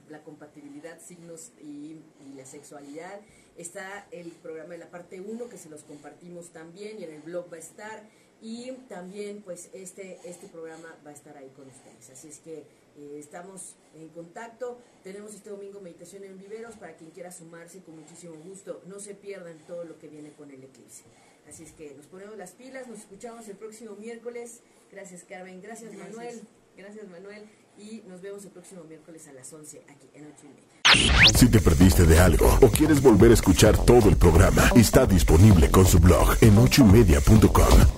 [0.08, 3.20] la compatibilidad signos y, y la sexualidad
[3.56, 7.20] está el programa de la parte 1 que se los compartimos también y en el
[7.22, 8.02] blog va a estar
[8.40, 12.10] y también pues este este programa va a estar ahí con ustedes.
[12.10, 12.58] Así es que
[12.98, 14.78] eh, estamos en contacto.
[15.02, 18.82] Tenemos este domingo meditación en viveros para quien quiera sumarse con muchísimo gusto.
[18.86, 21.02] No se pierdan todo lo que viene con el eclipse.
[21.48, 22.86] Así es que nos ponemos las pilas.
[22.88, 24.60] Nos escuchamos el próximo miércoles.
[24.92, 25.60] Gracias Carmen.
[25.60, 26.16] Gracias, Gracias.
[26.16, 26.40] Manuel.
[26.76, 27.42] Gracias Manuel.
[27.78, 31.38] Y nos vemos el próximo miércoles a las 11 aquí en 8 y media.
[31.38, 35.70] Si te perdiste de algo o quieres volver a escuchar todo el programa, está disponible
[35.70, 37.97] con su blog en ochoymedia.com.